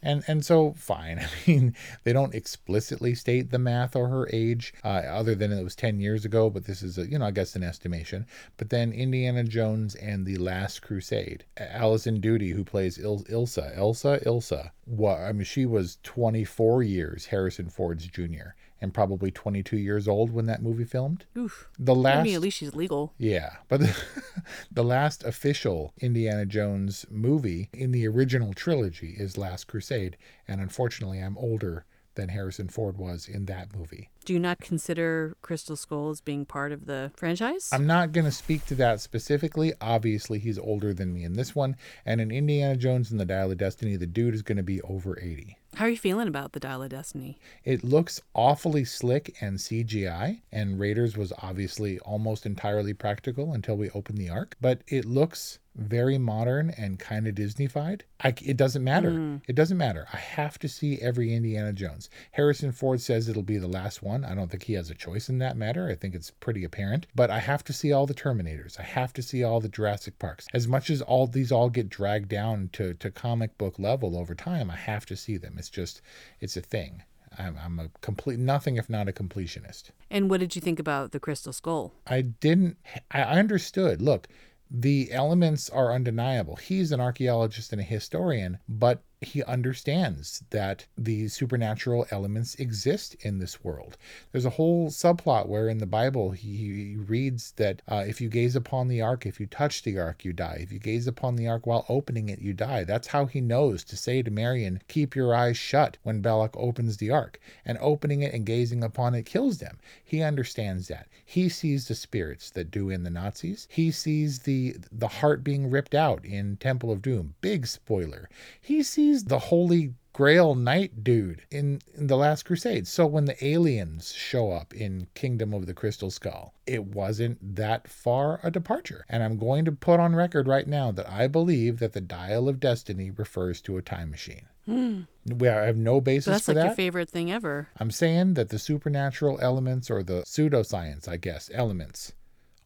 and 0.02 0.24
and 0.28 0.46
so 0.46 0.74
fine. 0.74 1.20
I 1.20 1.28
mean, 1.48 1.76
they 2.04 2.14
don't 2.14 2.36
explicitly 2.36 3.16
state 3.16 3.52
the 3.52 3.60
math 3.60 3.96
or 3.96 4.08
her 4.08 4.30
age, 4.32 4.74
uh, 4.84 4.88
other 4.88 5.36
than 5.36 5.52
it 5.52 5.64
was 5.64 5.76
10 5.76 6.00
years 6.00 6.26
ago. 6.26 6.50
But 6.50 6.66
this 6.66 6.82
is 6.82 6.98
a, 6.98 7.10
you 7.10 7.20
know, 7.20 7.26
I 7.26 7.32
guess 7.32 7.56
an 7.56 7.64
estimation. 7.64 8.26
But 8.58 8.70
then 8.70 8.92
Indiana 8.92 9.44
Jones 9.44 9.96
and 9.96 10.26
the 10.26 10.38
Last 10.38 10.82
Crusade, 10.82 11.46
Alison 11.58 12.20
Doody, 12.20 12.52
who 12.52 12.64
plays 12.64 12.98
Il- 12.98 13.26
Ilsa, 13.30 13.76
Elsa, 13.78 14.20
Ilsa. 14.26 14.72
What 14.86 15.20
I 15.20 15.32
mean, 15.32 15.44
she 15.44 15.66
was 15.66 15.98
24 16.04 16.84
years 16.84 17.28
Harrison 17.28 17.70
Ford's 17.70 18.08
junior. 18.08 18.56
And 18.82 18.94
probably 18.94 19.30
22 19.30 19.78
years 19.78 20.08
old 20.08 20.32
when 20.32 20.46
that 20.46 20.62
movie 20.62 20.86
filmed. 20.86 21.26
Oof. 21.38 21.68
The 21.78 21.96
last 21.96 22.20
I 22.20 22.24
mean, 22.24 22.36
at 22.36 22.42
least 22.42 22.58
she's 22.58 22.76
legal. 22.76 23.14
yeah, 23.18 23.58
but 23.68 23.82
the, 23.82 23.96
the 24.72 24.84
last 24.84 25.24
official 25.24 25.94
Indiana 26.00 26.46
Jones 26.46 27.06
movie 27.10 27.70
in 27.74 27.92
the 27.92 28.08
original 28.08 28.54
trilogy 28.54 29.16
is 29.18 29.38
Last 29.38 29.68
Crusade, 29.68 30.16
and 30.48 30.62
unfortunately, 30.62 31.20
I'm 31.20 31.38
older 31.38 31.86
than 32.16 32.30
Harrison 32.30 32.68
Ford 32.68 32.98
was 32.98 33.28
in 33.28 33.46
that 33.46 33.76
movie. 33.76 34.10
Do 34.26 34.34
you 34.34 34.40
not 34.40 34.60
consider 34.60 35.36
Crystal 35.42 35.76
Skull 35.76 36.10
as 36.10 36.22
being 36.22 36.46
part 36.46 36.72
of 36.72 36.86
the 36.86 37.12
franchise? 37.16 37.70
I'm 37.72 37.88
not 37.88 38.12
going 38.12 38.26
to 38.26 38.32
speak 38.32 38.66
to 38.68 38.76
that 38.76 39.02
specifically. 39.02 39.74
Obviously, 39.82 40.40
he's 40.40 40.60
older 40.60 40.94
than 40.94 41.14
me 41.14 41.24
in 41.24 41.34
this 41.34 41.56
one, 41.56 41.76
and 42.06 42.22
in 42.22 42.32
Indiana 42.32 42.76
Jones 42.76 43.12
and 43.12 43.20
the 43.20 43.26
Dial 43.26 43.52
of 43.52 43.58
Destiny, 43.58 43.96
the 43.96 44.06
dude 44.06 44.36
is 44.36 44.42
going 44.42 44.58
to 44.58 44.64
be 44.64 44.82
over 44.82 45.18
80. 45.20 45.58
How 45.76 45.86
are 45.86 45.90
you 45.90 45.98
feeling 45.98 46.28
about 46.28 46.54
the 46.54 46.60
Dial 46.60 46.84
of 46.84 46.90
Destiny? 46.90 47.38
It 47.64 47.84
looks 47.84 48.22
awfully 48.34 48.86
slick 48.86 49.36
and 49.40 49.58
CGI, 49.58 50.42
and 50.52 50.80
Raiders 50.80 51.16
was 51.16 51.32
obviously 51.42 52.00
almost 52.00 52.46
entirely 52.46 52.94
practical 52.94 53.54
until 53.54 53.78
we 53.78 53.90
opened 53.92 54.18
the 54.18 54.30
Ark, 54.30 54.58
but 54.60 54.82
it 54.88 55.06
looks 55.06 55.60
very 55.76 56.18
modern 56.18 56.72
and 56.72 57.00
kind 57.00 57.28
of 57.28 57.36
Disneyfied. 57.36 58.02
I, 58.22 58.34
it 58.44 58.58
doesn't 58.58 58.84
matter. 58.84 59.12
Mm. 59.12 59.42
It 59.48 59.56
doesn't 59.56 59.78
matter. 59.78 60.08
I 60.12 60.18
have 60.18 60.60
to 60.60 60.68
see 60.68 61.00
every 61.00 61.34
Indiana 61.34 61.72
Jones. 61.72 62.10
Harrison 62.32 62.72
Ford 62.72 63.00
says 63.00 63.30
it'll 63.30 63.44
be 63.44 63.58
the 63.58 63.68
last 63.68 64.04
one. 64.04 64.09
I 64.12 64.36
don't 64.36 64.50
think 64.50 64.64
he 64.64 64.74
has 64.74 64.90
a 64.90 64.96
choice 64.96 65.30
in 65.30 65.38
that 65.40 65.58
matter. 65.58 65.90
I 65.90 65.96
think 65.96 66.16
it's 66.16 66.32
pretty 66.32 66.64
apparent. 66.64 67.08
But 67.16 67.30
I 67.30 67.40
have 67.40 67.64
to 67.66 67.74
see 67.74 67.92
all 67.92 68.06
the 68.06 68.14
Terminators. 68.14 68.80
I 68.80 68.84
have 68.84 69.14
to 69.14 69.22
see 69.22 69.44
all 69.44 69.60
the 69.60 69.70
Jurassic 69.70 70.20
Parks. 70.20 70.48
As 70.54 70.68
much 70.68 70.90
as 70.90 71.02
all 71.02 71.28
these 71.28 71.52
all 71.52 71.70
get 71.70 71.90
dragged 71.90 72.30
down 72.30 72.70
to, 72.74 72.94
to 72.96 73.12
comic 73.12 73.58
book 73.58 73.80
level 73.80 74.18
over 74.18 74.36
time, 74.36 74.70
I 74.70 74.76
have 74.76 75.06
to 75.08 75.16
see 75.16 75.38
them. 75.38 75.56
It's 75.58 75.70
just, 75.70 76.02
it's 76.40 76.58
a 76.58 76.62
thing. 76.62 77.04
I'm, 77.38 77.58
I'm 77.64 77.80
a 77.80 77.90
complete 78.02 78.40
nothing 78.40 78.78
if 78.78 78.90
not 78.90 79.08
a 79.08 79.12
completionist. 79.12 79.92
And 80.10 80.30
what 80.30 80.40
did 80.40 80.56
you 80.56 80.62
think 80.62 80.80
about 80.80 81.12
the 81.12 81.20
Crystal 81.20 81.54
Skull? 81.54 81.94
I 82.08 82.22
didn't. 82.22 82.78
I 83.12 83.22
understood. 83.22 84.02
Look, 84.02 84.28
the 84.70 85.12
elements 85.12 85.70
are 85.70 85.94
undeniable. 85.94 86.56
He's 86.56 86.92
an 86.92 87.00
archaeologist 87.00 87.72
and 87.72 87.82
a 87.82 87.86
historian, 87.86 88.60
but 88.68 89.04
he 89.22 89.44
understands 89.44 90.46
that 90.50 90.86
the 90.98 91.28
supernatural 91.28 92.06
elements 92.10 92.56
exist 92.56 93.16
in 93.20 93.38
this 93.38 93.62
world. 93.62 93.98
There's 94.32 94.46
a 94.46 94.52
whole 94.52 94.90
subplot 94.90 95.48
where 95.48 95.68
in 95.68 95.80
the 95.80 95.86
Bible 95.86 96.32
he, 96.32 96.56
he 96.56 96.96
reads 96.96 97.52
that 97.58 97.82
uh, 97.86 98.06
if 98.08 98.22
you 98.22 98.30
gaze 98.30 98.56
upon 98.56 98.88
the 98.88 99.02
ark, 99.02 99.26
if 99.26 99.38
you 99.38 99.46
touch 99.46 99.84
the 99.84 100.00
ark, 100.00 100.24
you 100.24 100.32
die. 100.32 100.60
If 100.62 100.72
you 100.72 100.80
gaze 100.80 101.06
upon 101.06 101.36
the 101.36 101.50
ark 101.50 101.68
while 101.68 101.86
opening 101.90 102.30
it, 102.30 102.40
you 102.40 102.54
die. 102.54 102.86
That's 102.86 103.08
how 103.08 103.26
he 103.26 103.42
knows 103.42 103.84
to 103.86 103.98
say 103.98 104.22
to 104.22 104.32
Marion, 104.32 104.82
Keep 104.88 105.18
your 105.18 105.36
eyes 105.36 105.58
shut 105.58 105.98
when 106.04 106.22
Belloq 106.22 106.52
opens 106.54 106.96
the 106.96 107.12
ark. 107.12 107.42
And 107.66 107.78
opening 107.82 108.22
it 108.22 108.34
and 108.34 108.46
gazing 108.46 108.86
upon 108.86 109.16
it 109.16 109.26
kills 109.26 109.58
them. 109.58 109.80
He 110.02 110.24
understands 110.24 110.88
that. 110.88 111.08
He 111.26 111.50
sees 111.50 111.88
the 111.88 111.96
spirits 111.96 112.50
that 112.52 112.72
do 112.72 112.90
in 112.90 113.04
the 113.04 113.10
Nazis. 113.10 113.68
He 113.70 113.92
sees 113.92 114.40
the 114.40 114.78
the 114.92 115.08
heart 115.08 115.44
being 115.44 115.70
ripped 115.70 115.94
out 115.94 116.24
in 116.24 116.56
Temple 116.58 116.90
of 116.90 117.02
Doom. 117.02 117.36
Big 117.42 117.68
spoiler. 117.68 118.30
He 118.62 118.82
sees 118.82 119.09
the 119.18 119.40
holy 119.40 119.94
grail 120.14 120.56
knight 120.56 121.04
dude 121.04 121.44
in, 121.52 121.80
in 121.96 122.08
the 122.08 122.18
last 122.18 122.44
crusade 122.44 122.88
so 122.88 123.06
when 123.06 123.26
the 123.26 123.46
aliens 123.46 124.14
show 124.14 124.52
up 124.52 124.74
in 124.74 125.08
kingdom 125.14 125.54
of 125.54 125.66
the 125.66 125.74
crystal 125.74 126.12
skull 126.12 126.54
it 126.66 126.84
wasn't 126.84 127.38
that 127.56 127.88
far 127.88 128.40
a 128.44 128.52
departure 128.52 129.06
and 129.08 129.24
i'm 129.24 129.38
going 129.38 129.64
to 129.64 129.72
put 129.72 130.00
on 130.00 130.16
record 130.16 130.48
right 130.48 130.68
now 130.68 130.92
that 130.92 131.10
i 131.10 131.28
believe 131.28 131.80
that 131.80 131.94
the 131.94 132.02
dial 132.02 132.50
of 132.50 132.60
destiny 132.60 133.12
refers 133.12 133.62
to 133.62 133.78
a 133.78 133.82
time 133.82 134.10
machine 134.10 134.48
Hmm. 134.70 135.02
we 135.26 135.48
I 135.50 135.66
have 135.66 135.78
no 135.78 136.00
basis 136.00 136.26
So 136.26 136.32
that's 136.32 136.46
for 136.46 136.54
like 136.54 136.62
that 136.62 136.66
your 136.68 136.76
favorite 136.76 137.10
thing 137.10 137.32
ever. 137.32 137.70
I'm 137.80 137.90
saying 137.90 138.36
that 138.36 138.50
the 138.50 138.60
supernatural 138.60 139.40
elements 139.42 139.90
or 139.90 140.04
the 140.04 140.22
pseudoscience, 140.28 141.08
I 141.08 141.18
guess, 141.18 141.50
elements 141.52 142.14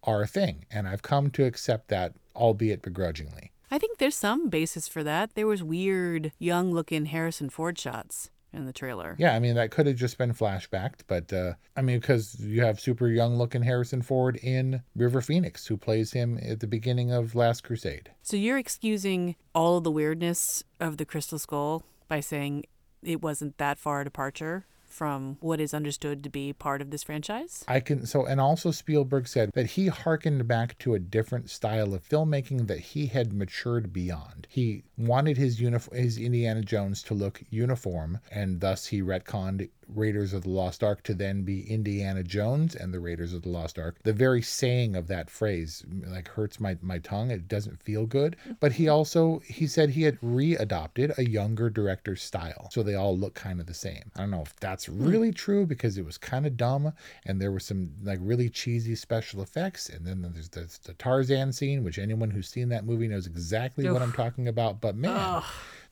are 0.04 0.22
a 0.22 0.28
thing. 0.28 0.66
And 0.70 0.86
I've 0.86 1.02
come 1.02 1.30
to 1.32 1.46
accept 1.46 1.88
that, 1.88 2.14
albeit 2.36 2.82
begrudgingly. 2.82 3.53
I 3.74 3.80
think 3.80 3.98
there's 3.98 4.16
some 4.16 4.50
basis 4.50 4.88
for 4.88 5.04
that. 5.04 5.34
There 5.34 5.48
was 5.48 5.64
weird, 5.64 6.32
young-looking 6.38 7.08
Harrison 7.08 7.50
Ford 7.50 7.80
shots 7.80 8.30
in 8.54 8.68
the 8.68 8.72
trailer. 8.72 9.16
Yeah, 9.18 9.34
I 9.34 9.40
mean, 9.40 9.56
that 9.56 9.72
could 9.72 9.88
have 9.88 9.96
just 9.96 10.20
been 10.20 10.32
flashbacked, 10.32 11.00
but 11.08 11.34
uh, 11.34 11.54
I 11.76 11.82
mean, 11.82 12.00
because 12.00 12.40
you 12.40 12.62
have 12.62 12.80
super 12.80 13.08
young 13.08 13.36
looking 13.36 13.64
Harrison 13.64 14.04
Ford 14.04 14.36
in 14.44 14.84
River 14.96 15.22
Phoenix, 15.22 15.66
who 15.66 15.76
plays 15.76 16.14
him 16.14 16.38
at 16.48 16.60
the 16.60 16.68
beginning 16.68 17.12
of 17.12 17.34
Last 17.34 17.64
Crusade. 17.64 18.12
So 18.22 18.38
you're 18.38 18.60
excusing 18.60 19.38
all 19.56 19.78
of 19.78 19.84
the 19.84 19.92
weirdness 19.92 20.64
of 20.80 20.98
the 20.98 21.06
Crystal 21.06 21.40
Skull 21.40 21.82
by 22.08 22.20
saying 22.20 22.66
it 23.02 23.24
wasn't 23.24 23.58
that 23.58 23.80
far 23.80 24.02
a 24.02 24.04
departure 24.04 24.68
from 24.94 25.38
what 25.42 25.60
is 25.60 25.74
understood 25.74 26.24
to 26.24 26.30
be 26.30 26.54
part 26.54 26.82
of 26.82 26.92
this 26.92 27.04
franchise? 27.04 27.64
I 27.68 27.80
can 27.80 28.06
so 28.06 28.26
and 28.26 28.40
also 28.40 28.72
Spielberg 28.72 29.28
said 29.28 29.52
that 29.54 29.72
he 29.72 29.88
hearkened 29.88 30.48
back 30.48 30.78
to 30.80 30.94
a 30.94 31.00
different 31.00 31.50
style 31.50 31.94
of 31.94 32.08
filmmaking 32.08 32.68
that 32.68 32.80
he 32.80 33.08
had 33.08 33.34
matured 33.34 33.92
beyond. 33.92 34.48
He 34.50 34.84
wanted 34.98 35.38
his 35.38 35.60
uniform 35.60 35.98
his 35.98 36.18
Indiana 36.18 36.62
Jones 36.62 37.02
to 37.04 37.14
look 37.14 37.42
uniform 37.50 38.20
and 38.32 38.62
thus 38.62 38.88
he 38.88 39.02
retconned 39.02 39.70
Raiders 39.88 40.34
of 40.34 40.44
the 40.44 40.50
Lost 40.50 40.84
Ark 40.84 41.04
to 41.04 41.14
then 41.14 41.44
be 41.44 41.70
Indiana 41.70 42.24
Jones 42.24 42.76
and 42.76 42.94
the 42.94 43.00
Raiders 43.00 43.34
of 43.34 43.44
the 43.44 43.50
Lost 43.50 43.78
Ark. 43.80 43.98
The 44.04 44.14
very 44.14 44.42
saying 44.42 44.96
of 44.96 45.08
that 45.08 45.30
phrase 45.30 45.84
like 46.08 46.28
hurts 46.30 46.60
my, 46.60 46.78
my 46.82 47.00
tongue. 47.00 47.32
It 47.32 47.48
doesn't 47.48 47.82
feel 47.82 48.06
good. 48.06 48.36
But 48.60 48.74
he 48.74 48.86
mhm. 48.86 48.94
also 48.94 49.42
he 49.46 49.68
said 49.68 49.90
he 49.90 50.04
had 50.04 50.18
re-adopted 50.22 51.14
a 51.18 51.28
younger 51.28 51.70
director's 51.70 52.22
style. 52.22 52.70
So 52.72 52.84
they 52.84 52.96
all 52.96 53.18
look 53.18 53.34
kind 53.34 53.60
of 53.60 53.66
the 53.66 53.74
same. 53.74 54.12
I 54.16 54.22
don't 54.22 54.32
know 54.32 54.42
if 54.42 54.56
that's 54.58 54.86
hmm. 54.86 55.06
really 55.06 55.32
true 55.32 55.66
because 55.66 55.98
it 55.98 56.06
was 56.06 56.18
kind 56.18 56.46
of 56.46 56.58
dumb 56.58 56.94
and 57.26 57.42
there 57.42 57.52
were 57.52 57.60
some 57.60 57.92
like 58.04 58.20
really 58.22 58.50
cheesy 58.50 58.96
special 58.96 59.42
effects. 59.42 59.90
And 59.90 60.06
then 60.06 60.22
there's 60.34 60.50
the, 60.50 60.70
the 60.84 60.94
Tarzan 60.94 61.54
scene, 61.54 61.84
which 61.84 62.00
anyone 62.00 62.32
who's 62.32 62.50
seen 62.50 62.70
that 62.70 62.86
movie 62.86 63.08
knows 63.08 63.28
exactly 63.28 63.90
what 63.90 64.02
I'm 64.02 64.14
talking 64.14 64.48
about. 64.48 64.82
But 64.82 64.96
man, 64.96 65.12
I 65.12 65.44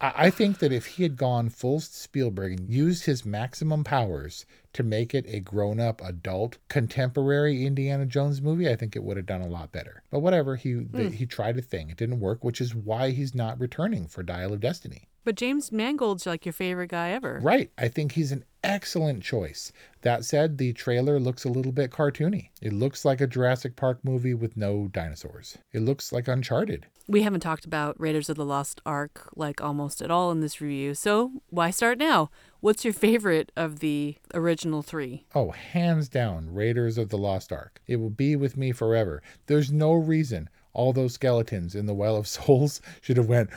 I 0.03 0.31
think 0.31 0.57
that 0.59 0.71
if 0.71 0.85
he 0.87 1.03
had 1.03 1.15
gone 1.15 1.49
full 1.49 1.79
Spielberg 1.79 2.59
and 2.59 2.69
used 2.69 3.05
his 3.05 3.23
maximum 3.23 3.83
powers 3.83 4.47
to 4.73 4.81
make 4.81 5.13
it 5.13 5.25
a 5.27 5.39
grown 5.39 5.79
up, 5.79 6.01
adult, 6.03 6.57
contemporary 6.69 7.65
Indiana 7.65 8.07
Jones 8.07 8.41
movie, 8.41 8.67
I 8.67 8.75
think 8.75 8.95
it 8.95 9.03
would 9.03 9.17
have 9.17 9.27
done 9.27 9.41
a 9.41 9.47
lot 9.47 9.71
better. 9.71 10.01
But 10.09 10.21
whatever, 10.21 10.55
he 10.55 10.73
hmm. 10.73 10.97
the, 10.97 11.09
he 11.09 11.25
tried 11.27 11.57
a 11.57 11.61
thing. 11.61 11.89
It 11.89 11.97
didn't 11.97 12.19
work, 12.19 12.43
which 12.43 12.59
is 12.59 12.73
why 12.73 13.11
he's 13.11 13.35
not 13.35 13.59
returning 13.59 14.07
for 14.07 14.23
Dial 14.23 14.53
of 14.53 14.59
Destiny. 14.59 15.07
But 15.23 15.35
James 15.35 15.71
Mangold's 15.71 16.25
like 16.25 16.45
your 16.47 16.53
favorite 16.53 16.89
guy 16.89 17.11
ever. 17.11 17.39
Right. 17.43 17.69
I 17.77 17.87
think 17.87 18.13
he's 18.13 18.31
an 18.31 18.43
excellent 18.63 19.21
choice. 19.21 19.71
That 20.01 20.25
said, 20.25 20.57
the 20.57 20.73
trailer 20.73 21.19
looks 21.19 21.43
a 21.43 21.49
little 21.49 21.71
bit 21.71 21.91
cartoony. 21.91 22.49
It 22.59 22.73
looks 22.73 23.05
like 23.05 23.21
a 23.21 23.27
Jurassic 23.27 23.75
Park 23.75 23.99
movie 24.03 24.33
with 24.33 24.57
no 24.57 24.87
dinosaurs. 24.87 25.59
It 25.73 25.81
looks 25.81 26.11
like 26.11 26.27
Uncharted. 26.27 26.87
We 27.07 27.23
haven't 27.23 27.41
talked 27.41 27.65
about 27.65 27.99
Raiders 27.99 28.29
of 28.29 28.37
the 28.37 28.45
Lost 28.45 28.79
Ark 28.85 29.29
like 29.35 29.59
almost 29.61 30.01
at 30.01 30.11
all 30.11 30.31
in 30.31 30.39
this 30.39 30.61
review, 30.61 30.93
so 30.93 31.31
why 31.49 31.69
start 31.71 31.97
now? 31.97 32.29
What's 32.59 32.85
your 32.85 32.93
favorite 32.93 33.51
of 33.55 33.79
the 33.79 34.15
original 34.33 34.81
three? 34.81 35.25
Oh, 35.35 35.51
hands 35.51 36.07
down, 36.07 36.53
Raiders 36.53 36.97
of 36.97 37.09
the 37.09 37.17
Lost 37.17 37.51
Ark. 37.51 37.81
It 37.87 37.97
will 37.97 38.09
be 38.11 38.35
with 38.35 38.55
me 38.55 38.71
forever. 38.71 39.21
There's 39.47 39.71
no 39.71 39.93
reason 39.93 40.49
all 40.73 40.93
those 40.93 41.13
skeletons 41.15 41.75
in 41.75 41.85
the 41.85 41.93
Well 41.93 42.15
of 42.15 42.27
Souls 42.27 42.81
should 43.01 43.17
have 43.17 43.27
went 43.27 43.49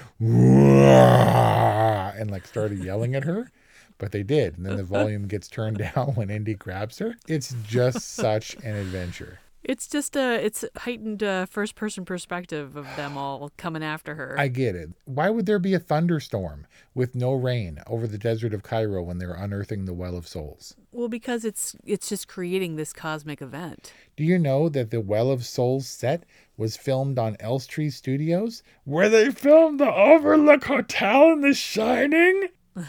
and 2.19 2.31
like 2.31 2.47
started 2.47 2.83
yelling 2.83 3.15
at 3.15 3.25
her, 3.25 3.51
but 3.99 4.13
they 4.13 4.23
did. 4.23 4.57
And 4.57 4.67
then 4.67 4.77
the 4.77 4.85
volume 4.85 5.27
gets 5.29 5.49
turned 5.49 5.79
down 5.95 6.13
when 6.15 6.31
Indy 6.31 6.55
grabs 6.55 6.99
her. 6.99 7.17
It's 7.29 7.55
just 7.67 8.15
such 8.15 8.55
an 8.57 8.75
adventure. 8.75 9.39
It's 9.65 9.87
just 9.87 10.15
a 10.15 10.45
it's 10.45 10.65
heightened 10.77 11.23
uh, 11.23 11.47
first 11.47 11.75
person 11.75 12.05
perspective 12.05 12.77
of 12.77 12.85
them 12.97 13.17
all 13.17 13.51
coming 13.57 13.83
after 13.83 14.15
her. 14.15 14.37
I 14.39 14.49
get 14.49 14.75
it. 14.75 14.91
Why 15.07 15.31
would 15.31 15.47
there 15.47 15.59
be 15.59 15.73
a 15.75 15.79
thunderstorm 15.79 16.67
with 16.95 17.15
no 17.15 17.33
rain 17.33 17.81
over 17.87 18.07
the 18.07 18.19
desert 18.19 18.53
of 18.53 18.63
Cairo 18.63 19.03
when 19.03 19.19
they're 19.19 19.33
unearthing 19.35 19.87
the 19.87 19.95
Well 19.95 20.17
of 20.17 20.29
Souls? 20.29 20.77
well, 20.93 21.09
because 21.09 21.45
it's 21.45 21.75
it's 21.85 22.09
just 22.09 22.29
creating 22.29 22.77
this 22.77 22.93
cosmic 22.93 23.41
event. 23.41 23.93
Do 24.17 24.25
you 24.25 24.39
know 24.39 24.69
that 24.69 24.91
the 24.91 25.01
Well 25.01 25.31
of 25.31 25.45
Souls 25.47 25.87
set 25.89 26.25
was 26.57 26.77
filmed 26.77 27.19
on 27.19 27.37
Elstree 27.41 27.91
Studios, 27.91 28.63
where 28.85 29.09
they 29.09 29.31
filmed 29.31 29.81
the 29.81 29.93
Overlook 29.93 30.65
Hotel 30.65 31.33
in 31.33 31.41
The 31.41 31.55
Shining? 31.55 32.49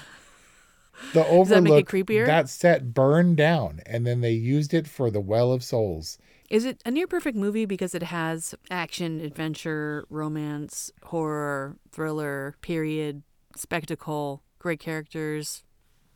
The 1.13 1.23
that 1.49 1.61
make 1.63 1.73
it 1.73 1.87
creepier? 1.87 2.25
that 2.25 2.47
set 2.47 2.93
burned 2.93 3.35
down, 3.35 3.81
and 3.85 4.07
then 4.07 4.21
they 4.21 4.31
used 4.31 4.73
it 4.73 4.87
for 4.87 5.11
the 5.11 5.19
Well 5.19 5.51
of 5.51 5.63
Souls. 5.63 6.17
Is 6.55 6.63
it 6.63 6.81
a 6.85 6.89
near 6.89 7.05
perfect 7.05 7.37
movie 7.37 7.65
because 7.65 7.93
it 7.93 8.03
has 8.03 8.55
action, 8.71 9.19
adventure, 9.19 10.05
romance, 10.09 10.89
horror, 11.03 11.75
thriller, 11.91 12.55
period, 12.61 13.23
spectacle, 13.57 14.41
great 14.57 14.79
characters, 14.79 15.65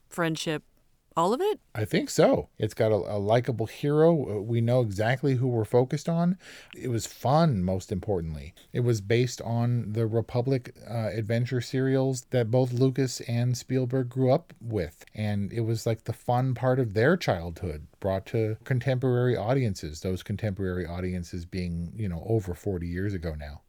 friendship, 0.08 0.64
all 1.20 1.34
of 1.34 1.42
it? 1.42 1.60
I 1.76 1.86
think 1.86 2.10
so. 2.10 2.50
It's 2.58 2.74
got 2.74 2.92
a, 2.92 2.96
a 2.96 3.20
likable 3.20 3.66
hero. 3.66 4.10
Uh, 4.12 4.42
We 4.42 4.62
know 4.62 4.80
exactly 4.82 5.36
who 5.36 5.48
we're 5.48 5.66
focused 5.66 6.08
on. 6.08 6.38
It 6.76 6.88
was 6.88 7.06
fun, 7.06 7.64
most 7.64 7.92
importantly. 7.92 8.54
It 8.72 8.80
was 8.80 9.02
based 9.02 9.42
on 9.42 9.92
the 9.92 10.08
Republic 10.08 10.74
uh, 10.90 11.10
adventure 11.14 11.62
serials 11.62 12.22
that 12.30 12.50
both 12.50 12.72
Lucas 12.72 13.20
and 13.22 13.58
Spielberg 13.58 14.08
grew 14.10 14.32
up 14.32 14.54
with. 14.62 15.06
And 15.14 15.52
it 15.52 15.62
was 15.62 15.86
like 15.86 16.06
the 16.06 16.14
fun 16.14 16.56
part 16.56 16.80
of 16.80 16.94
their 16.94 17.18
childhood 17.18 17.88
brought 18.00 18.26
to 18.28 18.58
contemporary 18.64 19.36
audiences, 19.36 20.00
those 20.02 20.24
contemporary 20.24 20.86
audiences 20.86 21.46
being, 21.46 21.92
you 21.96 22.08
know, 22.08 22.24
over 22.26 22.54
40 22.54 22.88
years 22.88 23.14
ago 23.14 23.36
now. 23.38 23.62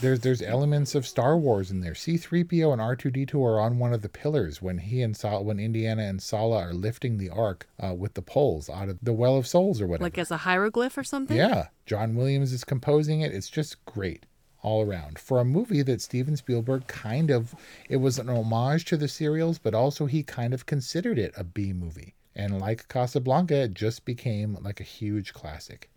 There's 0.00 0.20
there's 0.20 0.42
elements 0.42 0.94
of 0.94 1.06
Star 1.06 1.36
Wars 1.36 1.70
in 1.70 1.80
there. 1.80 1.94
C-3PO 1.94 2.72
and 2.72 2.80
R2D2 2.80 3.34
are 3.34 3.60
on 3.60 3.78
one 3.78 3.92
of 3.92 4.02
the 4.02 4.08
pillars 4.08 4.60
when 4.60 4.78
he 4.78 5.02
and 5.02 5.16
Sal, 5.16 5.44
when 5.44 5.58
Indiana 5.58 6.02
and 6.02 6.22
Sallah 6.22 6.68
are 6.68 6.74
lifting 6.74 7.18
the 7.18 7.30
Ark 7.30 7.68
uh, 7.78 7.94
with 7.94 8.14
the 8.14 8.22
poles 8.22 8.68
out 8.68 8.88
of 8.88 8.98
the 9.02 9.12
Well 9.12 9.36
of 9.36 9.46
Souls 9.46 9.80
or 9.80 9.86
whatever. 9.86 10.04
Like 10.04 10.18
as 10.18 10.30
a 10.30 10.38
hieroglyph 10.38 10.96
or 10.96 11.04
something? 11.04 11.36
yeah, 11.36 11.68
John 11.86 12.14
Williams 12.14 12.52
is 12.52 12.64
composing 12.64 13.20
it. 13.20 13.32
It's 13.32 13.50
just 13.50 13.84
great 13.84 14.26
all 14.62 14.82
around 14.82 15.18
for 15.18 15.38
a 15.38 15.44
movie 15.44 15.82
that 15.82 16.02
Steven 16.02 16.36
Spielberg 16.36 16.86
kind 16.86 17.30
of 17.30 17.54
it 17.88 17.96
was 17.96 18.18
an 18.18 18.28
homage 18.28 18.84
to 18.86 18.96
the 18.96 19.08
serials, 19.08 19.58
but 19.58 19.74
also 19.74 20.06
he 20.06 20.22
kind 20.22 20.52
of 20.52 20.66
considered 20.66 21.18
it 21.18 21.32
a 21.36 21.44
B 21.44 21.72
movie. 21.72 22.14
And 22.34 22.60
like 22.60 22.88
Casablanca, 22.88 23.54
it 23.64 23.74
just 23.74 24.04
became 24.04 24.58
like 24.60 24.80
a 24.80 24.84
huge 24.84 25.32
classic. 25.32 25.90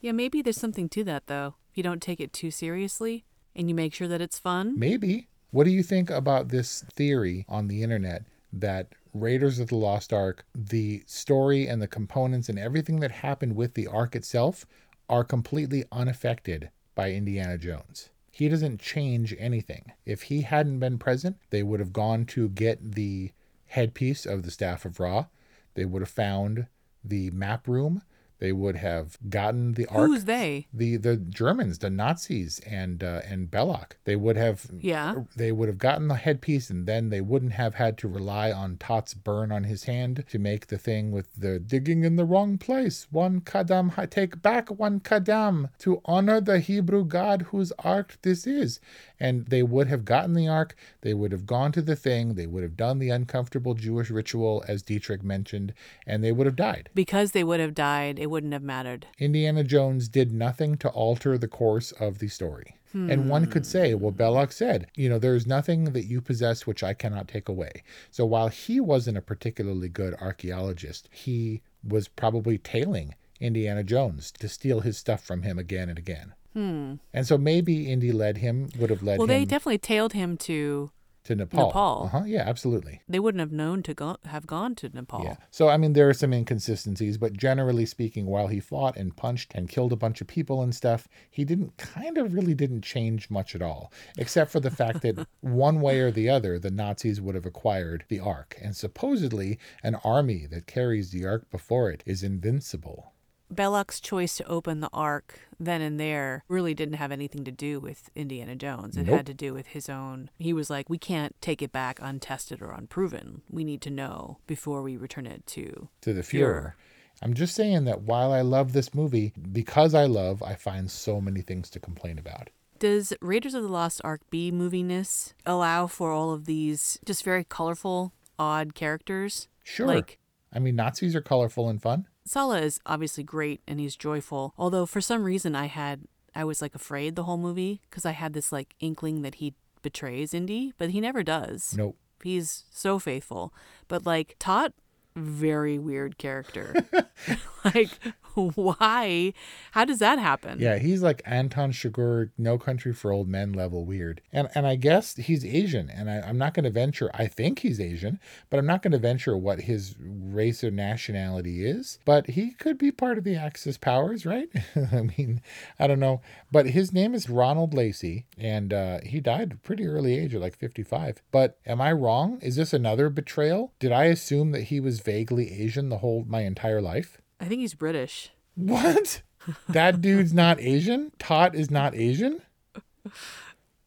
Yeah, 0.00 0.12
maybe 0.12 0.42
there's 0.42 0.60
something 0.60 0.88
to 0.90 1.04
that 1.04 1.26
though. 1.26 1.54
You 1.78 1.84
don't 1.84 2.02
take 2.02 2.18
it 2.18 2.32
too 2.32 2.50
seriously 2.50 3.24
and 3.54 3.68
you 3.68 3.74
make 3.76 3.94
sure 3.94 4.08
that 4.08 4.20
it's 4.20 4.36
fun. 4.36 4.76
Maybe. 4.76 5.28
What 5.52 5.62
do 5.62 5.70
you 5.70 5.84
think 5.84 6.10
about 6.10 6.48
this 6.48 6.84
theory 6.92 7.46
on 7.48 7.68
the 7.68 7.84
internet 7.84 8.24
that 8.52 8.88
Raiders 9.14 9.60
of 9.60 9.68
the 9.68 9.76
Lost 9.76 10.12
Ark, 10.12 10.44
the 10.52 11.04
story 11.06 11.68
and 11.68 11.80
the 11.80 11.86
components 11.86 12.48
and 12.48 12.58
everything 12.58 12.98
that 12.98 13.12
happened 13.12 13.54
with 13.54 13.74
the 13.74 13.86
Ark 13.86 14.16
itself 14.16 14.66
are 15.08 15.22
completely 15.22 15.84
unaffected 15.92 16.70
by 16.96 17.12
Indiana 17.12 17.56
Jones? 17.56 18.10
He 18.32 18.48
doesn't 18.48 18.80
change 18.80 19.32
anything. 19.38 19.92
If 20.04 20.22
he 20.22 20.40
hadn't 20.40 20.80
been 20.80 20.98
present, 20.98 21.36
they 21.50 21.62
would 21.62 21.78
have 21.78 21.92
gone 21.92 22.24
to 22.26 22.48
get 22.48 22.94
the 22.96 23.30
headpiece 23.66 24.26
of 24.26 24.42
the 24.42 24.50
Staff 24.50 24.84
of 24.84 24.98
Ra. 24.98 25.26
They 25.74 25.84
would 25.84 26.02
have 26.02 26.10
found 26.10 26.66
the 27.04 27.30
map 27.30 27.68
room. 27.68 28.02
They 28.38 28.52
would 28.52 28.76
have 28.76 29.18
gotten 29.28 29.72
the 29.74 29.86
ark. 29.86 30.06
Who's 30.06 30.24
they? 30.24 30.68
The 30.72 30.96
the 30.96 31.16
Germans, 31.16 31.78
the 31.78 31.90
Nazis, 31.90 32.60
and 32.60 33.02
uh, 33.02 33.22
and 33.28 33.50
Belloq. 33.50 33.92
They 34.04 34.16
would 34.16 34.36
have 34.36 34.66
Yeah. 34.80 35.24
they 35.36 35.50
would 35.52 35.68
have 35.68 35.78
gotten 35.78 36.08
the 36.08 36.14
headpiece, 36.14 36.70
and 36.70 36.86
then 36.86 37.10
they 37.10 37.20
wouldn't 37.20 37.52
have 37.52 37.74
had 37.74 37.98
to 37.98 38.08
rely 38.08 38.52
on 38.52 38.76
Toht's 38.76 39.14
burn 39.14 39.50
on 39.50 39.64
his 39.64 39.84
hand 39.84 40.24
to 40.30 40.38
make 40.38 40.68
the 40.68 40.78
thing 40.78 41.10
with 41.10 41.28
the 41.36 41.58
digging 41.58 42.04
in 42.04 42.16
the 42.16 42.24
wrong 42.24 42.58
place. 42.58 43.06
One 43.10 43.40
kadam, 43.40 43.90
take 44.10 44.40
back 44.40 44.68
one 44.70 45.00
kadam 45.00 45.70
to 45.78 46.00
honor 46.04 46.40
the 46.40 46.60
Hebrew 46.60 47.04
God 47.04 47.42
whose 47.50 47.72
ark 47.80 48.18
this 48.22 48.46
is. 48.46 48.80
And 49.20 49.46
they 49.46 49.64
would 49.64 49.88
have 49.88 50.04
gotten 50.04 50.34
the 50.34 50.46
ark. 50.46 50.76
They 51.00 51.12
would 51.12 51.32
have 51.32 51.44
gone 51.46 51.72
to 51.72 51.82
the 51.82 51.96
thing. 51.96 52.34
They 52.34 52.46
would 52.46 52.62
have 52.62 52.76
done 52.76 53.00
the 53.00 53.10
uncomfortable 53.10 53.74
Jewish 53.74 54.10
ritual, 54.10 54.64
as 54.68 54.82
Dietrich 54.82 55.24
mentioned, 55.24 55.74
and 56.06 56.22
they 56.22 56.30
would 56.30 56.46
have 56.46 56.54
died. 56.54 56.88
Because 56.94 57.32
they 57.32 57.42
would 57.42 57.58
have 57.58 57.74
died, 57.74 58.18
it 58.28 58.30
wouldn't 58.30 58.52
have 58.52 58.62
mattered. 58.62 59.06
Indiana 59.18 59.64
Jones 59.64 60.06
did 60.08 60.32
nothing 60.32 60.76
to 60.78 60.90
alter 60.90 61.38
the 61.38 61.48
course 61.48 61.92
of 61.92 62.18
the 62.18 62.28
story. 62.28 62.74
And 62.94 63.28
one 63.28 63.46
could 63.46 63.62
hmm. 63.62 63.70
say, 63.70 63.94
well, 63.94 64.12
Belloq 64.12 64.52
said, 64.52 64.90
you 64.94 65.08
know, 65.08 65.18
there 65.18 65.34
is 65.34 65.46
nothing 65.46 65.84
that 65.92 66.06
you 66.06 66.20
possess 66.20 66.66
which 66.66 66.82
I 66.82 66.94
cannot 66.94 67.28
take 67.28 67.48
away. 67.48 67.82
So 68.10 68.24
while 68.24 68.48
he 68.48 68.80
wasn't 68.80 69.18
a 69.18 69.22
particularly 69.22 69.88
good 69.88 70.14
archaeologist, 70.14 71.08
he 71.12 71.60
was 71.86 72.08
probably 72.08 72.58
tailing 72.58 73.14
Indiana 73.40 73.84
Jones 73.84 74.32
to 74.32 74.48
steal 74.48 74.80
his 74.80 74.96
stuff 74.96 75.22
from 75.22 75.42
him 75.42 75.58
again 75.58 75.88
and 75.88 75.98
again. 75.98 76.34
Hmm. 76.54 76.94
And 77.12 77.26
so 77.26 77.36
maybe 77.36 77.90
Indy 77.90 78.10
led 78.10 78.38
him, 78.38 78.70
would 78.78 78.90
have 78.90 79.02
led 79.02 79.18
Well, 79.18 79.26
him 79.26 79.28
Well, 79.28 79.38
they 79.38 79.44
definitely 79.44 79.78
tailed 79.78 80.14
him 80.14 80.36
to. 80.38 80.90
To 81.28 81.36
Nepal. 81.36 81.66
Nepal. 81.66 82.02
Uh-huh, 82.06 82.24
yeah, 82.24 82.42
absolutely. 82.46 83.02
They 83.06 83.20
wouldn't 83.20 83.40
have 83.40 83.52
known 83.52 83.82
to 83.82 83.92
go 83.92 84.16
have 84.24 84.46
gone 84.46 84.74
to 84.76 84.88
Nepal. 84.88 85.24
Yeah. 85.24 85.36
So, 85.50 85.68
I 85.68 85.76
mean, 85.76 85.92
there 85.92 86.08
are 86.08 86.14
some 86.14 86.32
inconsistencies, 86.32 87.18
but 87.18 87.34
generally 87.34 87.84
speaking, 87.84 88.24
while 88.24 88.46
he 88.46 88.60
fought 88.60 88.96
and 88.96 89.14
punched 89.14 89.52
and 89.54 89.68
killed 89.68 89.92
a 89.92 89.96
bunch 89.96 90.22
of 90.22 90.26
people 90.26 90.62
and 90.62 90.74
stuff, 90.74 91.06
he 91.30 91.44
didn't 91.44 91.76
kind 91.76 92.16
of 92.16 92.32
really 92.32 92.54
didn't 92.54 92.80
change 92.80 93.28
much 93.28 93.54
at 93.54 93.60
all, 93.60 93.92
except 94.16 94.50
for 94.50 94.60
the 94.60 94.70
fact 94.70 95.02
that 95.02 95.28
one 95.40 95.82
way 95.82 96.00
or 96.00 96.10
the 96.10 96.30
other, 96.30 96.58
the 96.58 96.70
Nazis 96.70 97.20
would 97.20 97.34
have 97.34 97.46
acquired 97.46 98.06
the 98.08 98.20
Ark. 98.20 98.56
And 98.62 98.74
supposedly, 98.74 99.58
an 99.82 99.96
army 99.96 100.46
that 100.46 100.66
carries 100.66 101.10
the 101.10 101.26
Ark 101.26 101.50
before 101.50 101.90
it 101.90 102.02
is 102.06 102.22
invincible. 102.22 103.12
Belloq's 103.52 104.00
choice 104.00 104.36
to 104.36 104.46
open 104.46 104.80
the 104.80 104.90
Ark 104.92 105.40
then 105.60 105.80
and 105.80 105.98
there 105.98 106.44
really 106.48 106.74
didn't 106.74 106.94
have 106.94 107.10
anything 107.10 107.44
to 107.44 107.50
do 107.50 107.80
with 107.80 108.10
Indiana 108.14 108.54
Jones. 108.54 108.96
It 108.96 109.06
Nope. 109.06 109.16
had 109.16 109.26
to 109.26 109.34
do 109.34 109.52
with 109.52 109.68
his 109.68 109.88
own. 109.88 110.30
He 110.38 110.52
was 110.52 110.70
like, 110.70 110.88
we 110.88 110.98
can't 110.98 111.34
take 111.40 111.62
it 111.62 111.72
back 111.72 111.98
untested 112.00 112.62
or 112.62 112.70
unproven. 112.70 113.42
We 113.50 113.64
need 113.64 113.80
to 113.82 113.90
know 113.90 114.38
before 114.46 114.82
we 114.82 114.96
return 114.96 115.26
it 115.26 115.46
to. 115.48 115.88
to 116.02 116.12
the 116.12 116.22
Führer. 116.22 116.40
Fuhrer. 116.62 116.72
I'm 117.20 117.34
just 117.34 117.56
saying 117.56 117.84
that 117.86 118.02
while 118.02 118.32
I 118.32 118.42
love 118.42 118.72
this 118.72 118.94
movie, 118.94 119.32
because 119.50 119.94
I 119.94 120.04
love, 120.04 120.42
I 120.42 120.54
find 120.54 120.88
so 120.88 121.20
many 121.20 121.40
things 121.40 121.68
to 121.70 121.80
complain 121.80 122.18
about. 122.18 122.50
Does 122.78 123.12
Raiders 123.20 123.54
of 123.54 123.64
the 123.64 123.68
Lost 123.68 124.00
Ark 124.04 124.20
B 124.30 124.52
moviness 124.52 125.32
allow 125.44 125.88
for 125.88 126.12
all 126.12 126.30
of 126.30 126.44
these 126.44 127.00
just 127.04 127.24
very 127.24 127.42
colorful, 127.42 128.12
odd 128.38 128.76
characters? 128.76 129.48
Sure. 129.64 129.88
Like 129.88 130.20
I 130.52 130.60
mean, 130.60 130.76
Nazis 130.76 131.16
are 131.16 131.20
colorful 131.20 131.68
and 131.68 131.82
fun. 131.82 132.06
Sallah 132.28 132.60
is 132.60 132.80
obviously 132.86 133.24
great 133.24 133.60
and 133.66 133.80
he's 133.80 133.96
joyful. 133.96 134.54
Although 134.58 134.86
for 134.86 135.00
some 135.00 135.24
reason 135.24 135.54
I 135.54 135.66
had 135.66 136.02
I 136.34 136.44
was 136.44 136.62
like 136.62 136.74
afraid 136.74 137.16
the 137.16 137.24
whole 137.24 137.38
movie 137.38 137.80
because 137.88 138.06
I 138.06 138.12
had 138.12 138.32
this 138.32 138.52
like 138.52 138.74
inkling 138.80 139.22
that 139.22 139.36
he 139.36 139.54
betrays 139.82 140.34
Indy, 140.34 140.72
but 140.78 140.90
he 140.90 141.00
never 141.00 141.22
does. 141.22 141.74
Nope. 141.76 141.96
He's 142.22 142.64
so 142.70 142.98
faithful. 142.98 143.52
But 143.86 144.06
like 144.06 144.36
Toht, 144.38 144.72
very 145.16 145.78
weird 145.78 146.18
character. 146.18 146.74
like 147.64 147.90
why? 148.54 149.32
How 149.72 149.84
does 149.84 149.98
that 149.98 150.18
happen? 150.18 150.58
Yeah, 150.60 150.78
he's 150.78 151.02
like 151.02 151.22
Anton 151.24 151.72
Chigurh, 151.72 152.30
No 152.38 152.58
Country 152.58 152.92
for 152.92 153.12
Old 153.12 153.28
Men 153.28 153.52
level 153.52 153.84
weird. 153.84 154.20
And 154.32 154.48
and 154.54 154.66
I 154.66 154.76
guess 154.76 155.16
he's 155.16 155.44
Asian. 155.44 155.90
And 155.90 156.10
I, 156.10 156.20
I'm 156.20 156.38
not 156.38 156.54
going 156.54 156.64
to 156.64 156.70
venture, 156.70 157.10
I 157.14 157.26
think 157.26 157.60
he's 157.60 157.80
Asian, 157.80 158.20
but 158.50 158.58
I'm 158.58 158.66
not 158.66 158.82
going 158.82 158.92
to 158.92 158.98
venture 158.98 159.36
what 159.36 159.62
his 159.62 159.94
race 159.98 160.62
or 160.62 160.70
nationality 160.70 161.66
is. 161.66 161.98
But 162.04 162.30
he 162.30 162.52
could 162.52 162.78
be 162.78 162.92
part 162.92 163.18
of 163.18 163.24
the 163.24 163.36
Axis 163.36 163.76
powers, 163.78 164.24
right? 164.24 164.48
I 164.92 165.02
mean, 165.02 165.42
I 165.78 165.86
don't 165.86 166.00
know. 166.00 166.20
But 166.50 166.66
his 166.66 166.92
name 166.92 167.14
is 167.14 167.28
Ronald 167.28 167.74
Lacey, 167.74 168.26
and 168.36 168.72
uh, 168.72 169.00
he 169.02 169.20
died 169.20 169.62
pretty 169.62 169.86
early 169.86 170.18
age, 170.18 170.34
at 170.34 170.40
like 170.40 170.56
55. 170.56 171.22
But 171.30 171.58
am 171.66 171.80
I 171.80 171.92
wrong? 171.92 172.38
Is 172.40 172.56
this 172.56 172.72
another 172.72 173.08
betrayal? 173.10 173.72
Did 173.78 173.92
I 173.92 174.04
assume 174.04 174.52
that 174.52 174.64
he 174.64 174.80
was 174.80 175.00
vaguely 175.00 175.52
Asian 175.52 175.88
the 175.88 175.98
whole 175.98 176.24
my 176.26 176.42
entire 176.42 176.80
life? 176.80 177.20
I 177.40 177.44
think 177.46 177.60
he's 177.60 177.74
British. 177.74 178.30
What? 178.54 179.22
That 179.68 180.00
dude's 180.00 180.34
not 180.34 180.60
Asian? 180.60 181.12
Toht 181.18 181.54
is 181.54 181.70
not 181.70 181.94
Asian? 181.94 182.42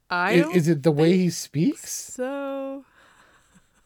I 0.10 0.34
Is, 0.34 0.42
don't 0.42 0.56
is 0.56 0.68
it 0.68 0.84
the 0.84 0.92
way 0.92 1.18
he 1.18 1.30
speaks? 1.30 1.92
so 1.92 2.84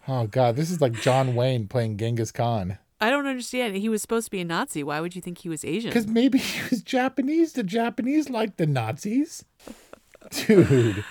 Oh 0.07 0.27
god, 0.27 0.55
this 0.55 0.69
is 0.69 0.81
like 0.81 0.93
John 0.93 1.35
Wayne 1.35 1.67
playing 1.67 1.97
Genghis 1.97 2.31
Khan. 2.31 2.77
I 3.01 3.09
don't 3.09 3.27
understand. 3.27 3.75
He 3.75 3.89
was 3.89 4.01
supposed 4.01 4.25
to 4.25 4.31
be 4.31 4.39
a 4.39 4.45
Nazi. 4.45 4.83
Why 4.83 5.01
would 5.01 5.15
you 5.15 5.21
think 5.21 5.39
he 5.39 5.49
was 5.49 5.65
Asian? 5.65 5.89
Because 5.89 6.07
maybe 6.07 6.37
he 6.37 6.61
was 6.69 6.81
Japanese. 6.81 7.53
The 7.53 7.63
Japanese 7.63 8.29
like 8.29 8.57
the 8.57 8.65
Nazis. 8.67 9.43
Dude, 10.31 11.03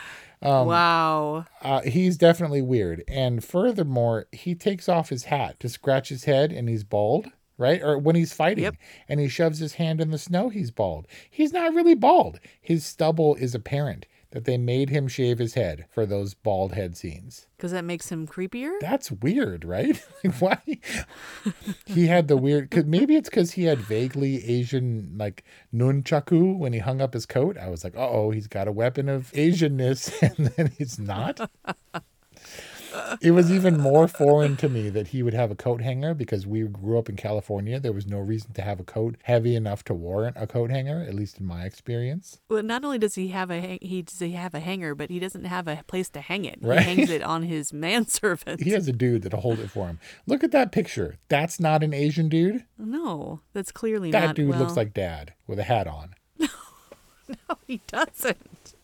wow. 0.42 1.44
uh, 1.62 1.82
he's 1.82 2.16
definitely 2.16 2.62
weird. 2.62 3.04
And 3.06 3.44
furthermore, 3.44 4.26
he 4.32 4.54
takes 4.54 4.88
off 4.88 5.10
his 5.10 5.24
hat 5.24 5.60
to 5.60 5.68
scratch 5.68 6.08
his 6.08 6.24
head 6.24 6.50
and 6.52 6.68
he's 6.68 6.82
bald, 6.84 7.28
right? 7.58 7.82
Or 7.82 7.98
when 7.98 8.16
he's 8.16 8.32
fighting 8.32 8.64
Yep. 8.64 8.76
and 9.08 9.20
he 9.20 9.28
shoves 9.28 9.58
his 9.58 9.74
hand 9.74 10.00
in 10.00 10.10
the 10.10 10.18
snow, 10.18 10.48
he's 10.48 10.70
bald. 10.70 11.06
He's 11.30 11.52
not 11.52 11.74
really 11.74 11.94
bald. 11.94 12.40
His 12.60 12.84
stubble 12.84 13.34
is 13.36 13.54
apparent 13.54 14.06
that 14.30 14.46
they 14.46 14.58
made 14.58 14.90
him 14.90 15.06
shave 15.06 15.38
his 15.38 15.54
head 15.54 15.86
for 15.92 16.04
those 16.04 16.34
bald 16.34 16.72
head 16.72 16.96
scenes. 16.96 17.46
Because 17.56 17.70
that 17.70 17.84
makes 17.84 18.08
him 18.10 18.26
creepier? 18.26 18.72
That's 18.80 19.12
weird, 19.12 19.64
right? 19.64 20.02
Like, 20.24 20.34
Why? 20.40 20.58
he 21.86 22.06
had 22.08 22.26
the 22.26 22.36
weird. 22.36 22.68
Cause 22.70 22.84
maybe 22.84 23.14
it's 23.14 23.28
because 23.28 23.52
he 23.52 23.64
had 23.64 23.78
vaguely 23.78 24.44
Asian 24.44 25.14
like 25.16 25.44
nunchaku 25.72 26.56
when 26.58 26.72
he 26.72 26.78
hung 26.80 27.00
up 27.00 27.14
his 27.14 27.26
coat. 27.26 27.56
I 27.58 27.68
was 27.68 27.84
like, 27.84 27.94
uh 27.96 28.08
oh, 28.08 28.30
he's 28.30 28.48
got 28.48 28.66
a 28.66 28.72
weapon 28.72 29.08
of 29.08 29.30
Asianness, 29.32 30.12
and 30.36 30.46
then 30.48 30.72
he's 30.78 30.98
not. 30.98 31.48
It 33.20 33.32
was 33.32 33.50
even 33.50 33.78
more 33.78 34.08
foreign 34.08 34.56
to 34.58 34.68
me 34.68 34.88
that 34.90 35.08
he 35.08 35.22
would 35.22 35.34
have 35.34 35.50
a 35.50 35.54
coat 35.54 35.80
hanger 35.80 36.14
because 36.14 36.46
we 36.46 36.62
grew 36.62 36.98
up 36.98 37.08
in 37.08 37.16
California. 37.16 37.78
There 37.80 37.92
was 37.92 38.06
no 38.06 38.18
reason 38.18 38.52
to 38.54 38.62
have 38.62 38.80
a 38.80 38.84
coat 38.84 39.16
heavy 39.22 39.56
enough 39.56 39.84
to 39.84 39.94
warrant 39.94 40.36
a 40.38 40.46
coat 40.46 40.70
hanger, 40.70 41.04
at 41.06 41.14
least 41.14 41.38
in 41.38 41.46
my 41.46 41.64
experience. 41.64 42.40
Well, 42.48 42.62
not 42.62 42.84
only 42.84 42.98
does 42.98 43.14
he 43.14 43.28
have 43.28 43.50
a 43.50 43.60
hang- 43.60 43.78
he 43.82 44.02
does 44.02 44.18
he 44.18 44.32
have 44.32 44.54
a 44.54 44.60
hanger, 44.60 44.94
but 44.94 45.10
he 45.10 45.18
doesn't 45.18 45.44
have 45.44 45.68
a 45.68 45.82
place 45.86 46.08
to 46.10 46.20
hang 46.20 46.44
it. 46.44 46.58
Right. 46.60 46.80
He 46.80 46.84
hangs 46.94 47.10
it 47.10 47.22
on 47.34 47.42
his 47.42 47.72
manservant. 47.72 48.62
He 48.62 48.70
has 48.70 48.88
a 48.88 48.92
dude 48.92 49.22
that'll 49.22 49.40
hold 49.40 49.58
it 49.60 49.70
for 49.70 49.86
him. 49.86 49.98
Look 50.26 50.44
at 50.44 50.52
that 50.52 50.72
picture. 50.72 51.16
That's 51.28 51.58
not 51.60 51.82
an 51.82 51.94
Asian 51.94 52.28
dude. 52.28 52.64
No, 52.78 53.40
that's 53.52 53.72
clearly 53.72 54.10
That 54.10 54.20
not. 54.20 54.26
That 54.28 54.36
dude 54.36 54.56
looks 54.56 54.76
like 54.76 54.94
dad 54.94 55.34
with 55.46 55.58
a 55.58 55.64
hat 55.64 55.86
on. 55.86 56.14
No, 57.48 57.56
he 57.66 57.80
doesn't. 57.86 58.74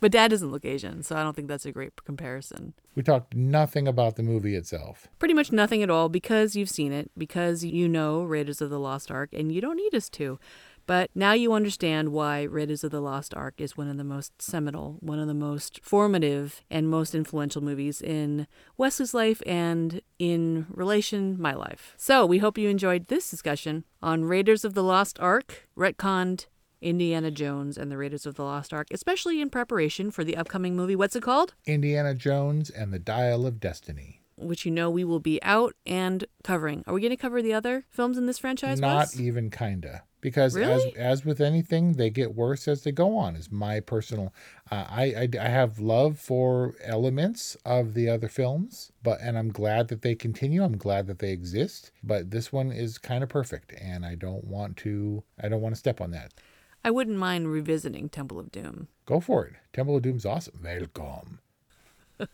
But 0.00 0.12
Dad 0.12 0.28
doesn't 0.28 0.50
look 0.50 0.64
Asian, 0.64 1.02
so 1.02 1.16
I 1.16 1.22
don't 1.22 1.34
think 1.34 1.48
that's 1.48 1.66
a 1.66 1.72
great 1.72 1.92
comparison. 2.04 2.74
We 2.94 3.02
talked 3.02 3.34
nothing 3.34 3.88
about 3.88 4.16
the 4.16 4.22
movie 4.22 4.54
itself. 4.54 5.08
Pretty 5.18 5.34
much 5.34 5.52
nothing 5.52 5.82
at 5.82 5.90
all 5.90 6.08
because 6.08 6.56
you've 6.56 6.68
seen 6.68 6.92
it, 6.92 7.10
because 7.16 7.64
you 7.64 7.88
know 7.88 8.22
Raiders 8.22 8.60
of 8.60 8.70
the 8.70 8.78
Lost 8.78 9.10
Ark, 9.10 9.30
and 9.32 9.52
you 9.52 9.60
don't 9.60 9.76
need 9.76 9.94
us 9.94 10.08
to. 10.10 10.38
But 10.86 11.10
now 11.14 11.32
you 11.32 11.52
understand 11.52 12.10
why 12.10 12.42
Raiders 12.42 12.82
of 12.82 12.90
the 12.90 13.00
Lost 13.00 13.34
Ark 13.34 13.54
is 13.58 13.76
one 13.76 13.88
of 13.88 13.96
the 13.98 14.04
most 14.04 14.42
seminal, 14.42 14.96
one 15.00 15.20
of 15.20 15.28
the 15.28 15.34
most 15.34 15.80
formative, 15.82 16.62
and 16.70 16.88
most 16.88 17.14
influential 17.14 17.62
movies 17.62 18.02
in 18.02 18.48
Wesley's 18.76 19.14
life 19.14 19.40
and 19.46 20.02
in 20.18 20.66
relation 20.70 21.40
my 21.40 21.54
life. 21.54 21.94
So 21.96 22.26
we 22.26 22.38
hope 22.38 22.58
you 22.58 22.68
enjoyed 22.68 23.06
this 23.06 23.30
discussion 23.30 23.84
on 24.02 24.24
Raiders 24.24 24.64
of 24.64 24.74
the 24.74 24.82
Lost 24.82 25.20
Ark, 25.20 25.68
retconned 25.76 26.46
Indiana 26.82 27.30
Jones 27.30 27.78
and 27.78 27.90
the 27.90 27.96
Raiders 27.96 28.26
of 28.26 28.34
the 28.34 28.42
Lost 28.44 28.72
Ark, 28.74 28.88
especially 28.90 29.40
in 29.40 29.48
preparation 29.48 30.10
for 30.10 30.24
the 30.24 30.36
upcoming 30.36 30.76
movie. 30.76 30.96
What's 30.96 31.16
it 31.16 31.22
called? 31.22 31.54
Indiana 31.64 32.14
Jones 32.14 32.68
and 32.70 32.92
the 32.92 32.98
Dial 32.98 33.46
of 33.46 33.60
Destiny. 33.60 34.20
Which 34.36 34.66
you 34.66 34.72
know 34.72 34.90
we 34.90 35.04
will 35.04 35.20
be 35.20 35.40
out 35.42 35.74
and 35.86 36.24
covering. 36.42 36.82
Are 36.86 36.94
we 36.94 37.00
going 37.00 37.10
to 37.10 37.16
cover 37.16 37.40
the 37.40 37.52
other 37.52 37.84
films 37.90 38.18
in 38.18 38.26
this 38.26 38.38
franchise? 38.38 38.80
Not 38.80 38.96
Wes? 38.98 39.20
even 39.20 39.50
kinda. 39.50 40.02
Because 40.20 40.54
Really? 40.56 40.72
as 40.90 40.94
as 40.96 41.24
with 41.24 41.40
anything, 41.40 41.92
they 41.94 42.08
get 42.08 42.34
worse 42.34 42.66
as 42.68 42.82
they 42.82 42.92
go 42.92 43.16
on. 43.16 43.34
Is 43.36 43.50
my 43.50 43.80
personal. 43.80 44.32
Uh, 44.70 44.86
I, 44.88 45.02
I 45.04 45.28
I 45.40 45.48
have 45.48 45.80
love 45.80 46.18
for 46.18 46.74
elements 46.82 47.56
of 47.64 47.94
the 47.94 48.08
other 48.08 48.28
films, 48.28 48.92
but 49.02 49.20
and 49.20 49.36
I'm 49.36 49.50
glad 49.50 49.88
that 49.88 50.02
they 50.02 50.14
continue. 50.14 50.62
I'm 50.62 50.76
glad 50.76 51.08
that 51.08 51.18
they 51.18 51.32
exist. 51.32 51.90
But 52.04 52.30
this 52.30 52.52
one 52.52 52.70
is 52.72 52.98
kind 52.98 53.22
of 53.24 53.28
perfect, 53.30 53.72
and 53.80 54.06
I 54.06 54.14
don't 54.14 54.44
want 54.44 54.76
to. 54.78 55.24
I 55.40 55.48
don't 55.48 55.60
want 55.60 55.74
to 55.74 55.78
step 55.78 56.00
on 56.00 56.12
that. 56.12 56.32
I 56.84 56.90
wouldn't 56.90 57.18
mind 57.18 57.50
revisiting 57.50 58.08
Temple 58.08 58.38
of 58.38 58.50
Doom. 58.50 58.88
Go 59.06 59.20
for 59.20 59.46
it. 59.46 59.54
Temple 59.72 59.96
of 59.96 60.02
Doom's 60.02 60.26
awesome. 60.26 60.60
Welcome. 60.62 61.38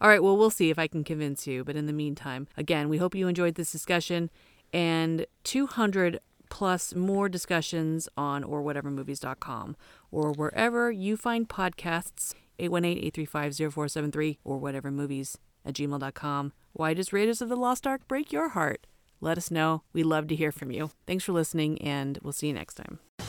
All 0.00 0.08
right, 0.08 0.22
well, 0.22 0.36
we'll 0.36 0.50
see 0.50 0.70
if 0.70 0.78
I 0.78 0.86
can 0.86 1.04
convince 1.04 1.46
you. 1.46 1.64
But 1.64 1.76
in 1.76 1.86
the 1.86 1.92
meantime, 1.92 2.48
again, 2.56 2.88
we 2.88 2.98
hope 2.98 3.14
you 3.14 3.28
enjoyed 3.28 3.54
this 3.54 3.72
discussion. 3.72 4.30
And 4.72 5.26
200 5.44 6.20
plus 6.50 6.94
more 6.94 7.28
discussions 7.28 8.08
on 8.16 8.44
or 8.44 8.62
orwhatevermovies.com 8.62 9.76
or 10.10 10.32
wherever 10.32 10.90
you 10.90 11.16
find 11.16 11.48
podcasts, 11.48 12.34
818-835-0473 12.58 14.38
or 14.44 14.58
whatever 14.58 14.90
movies 14.90 15.38
at 15.64 15.74
gmail.com. 15.74 16.52
Why 16.72 16.94
does 16.94 17.12
Raiders 17.12 17.40
of 17.40 17.48
the 17.48 17.56
Lost 17.56 17.86
Ark 17.86 18.06
break 18.06 18.32
your 18.32 18.50
heart? 18.50 18.86
Let 19.20 19.38
us 19.38 19.50
know. 19.50 19.82
We 19.92 20.02
love 20.02 20.26
to 20.28 20.36
hear 20.36 20.52
from 20.52 20.70
you. 20.70 20.90
Thanks 21.06 21.24
for 21.24 21.32
listening, 21.32 21.80
and 21.80 22.18
we'll 22.22 22.32
see 22.32 22.48
you 22.48 22.52
next 22.52 22.74
time. 22.74 22.98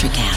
Electric 0.00 0.27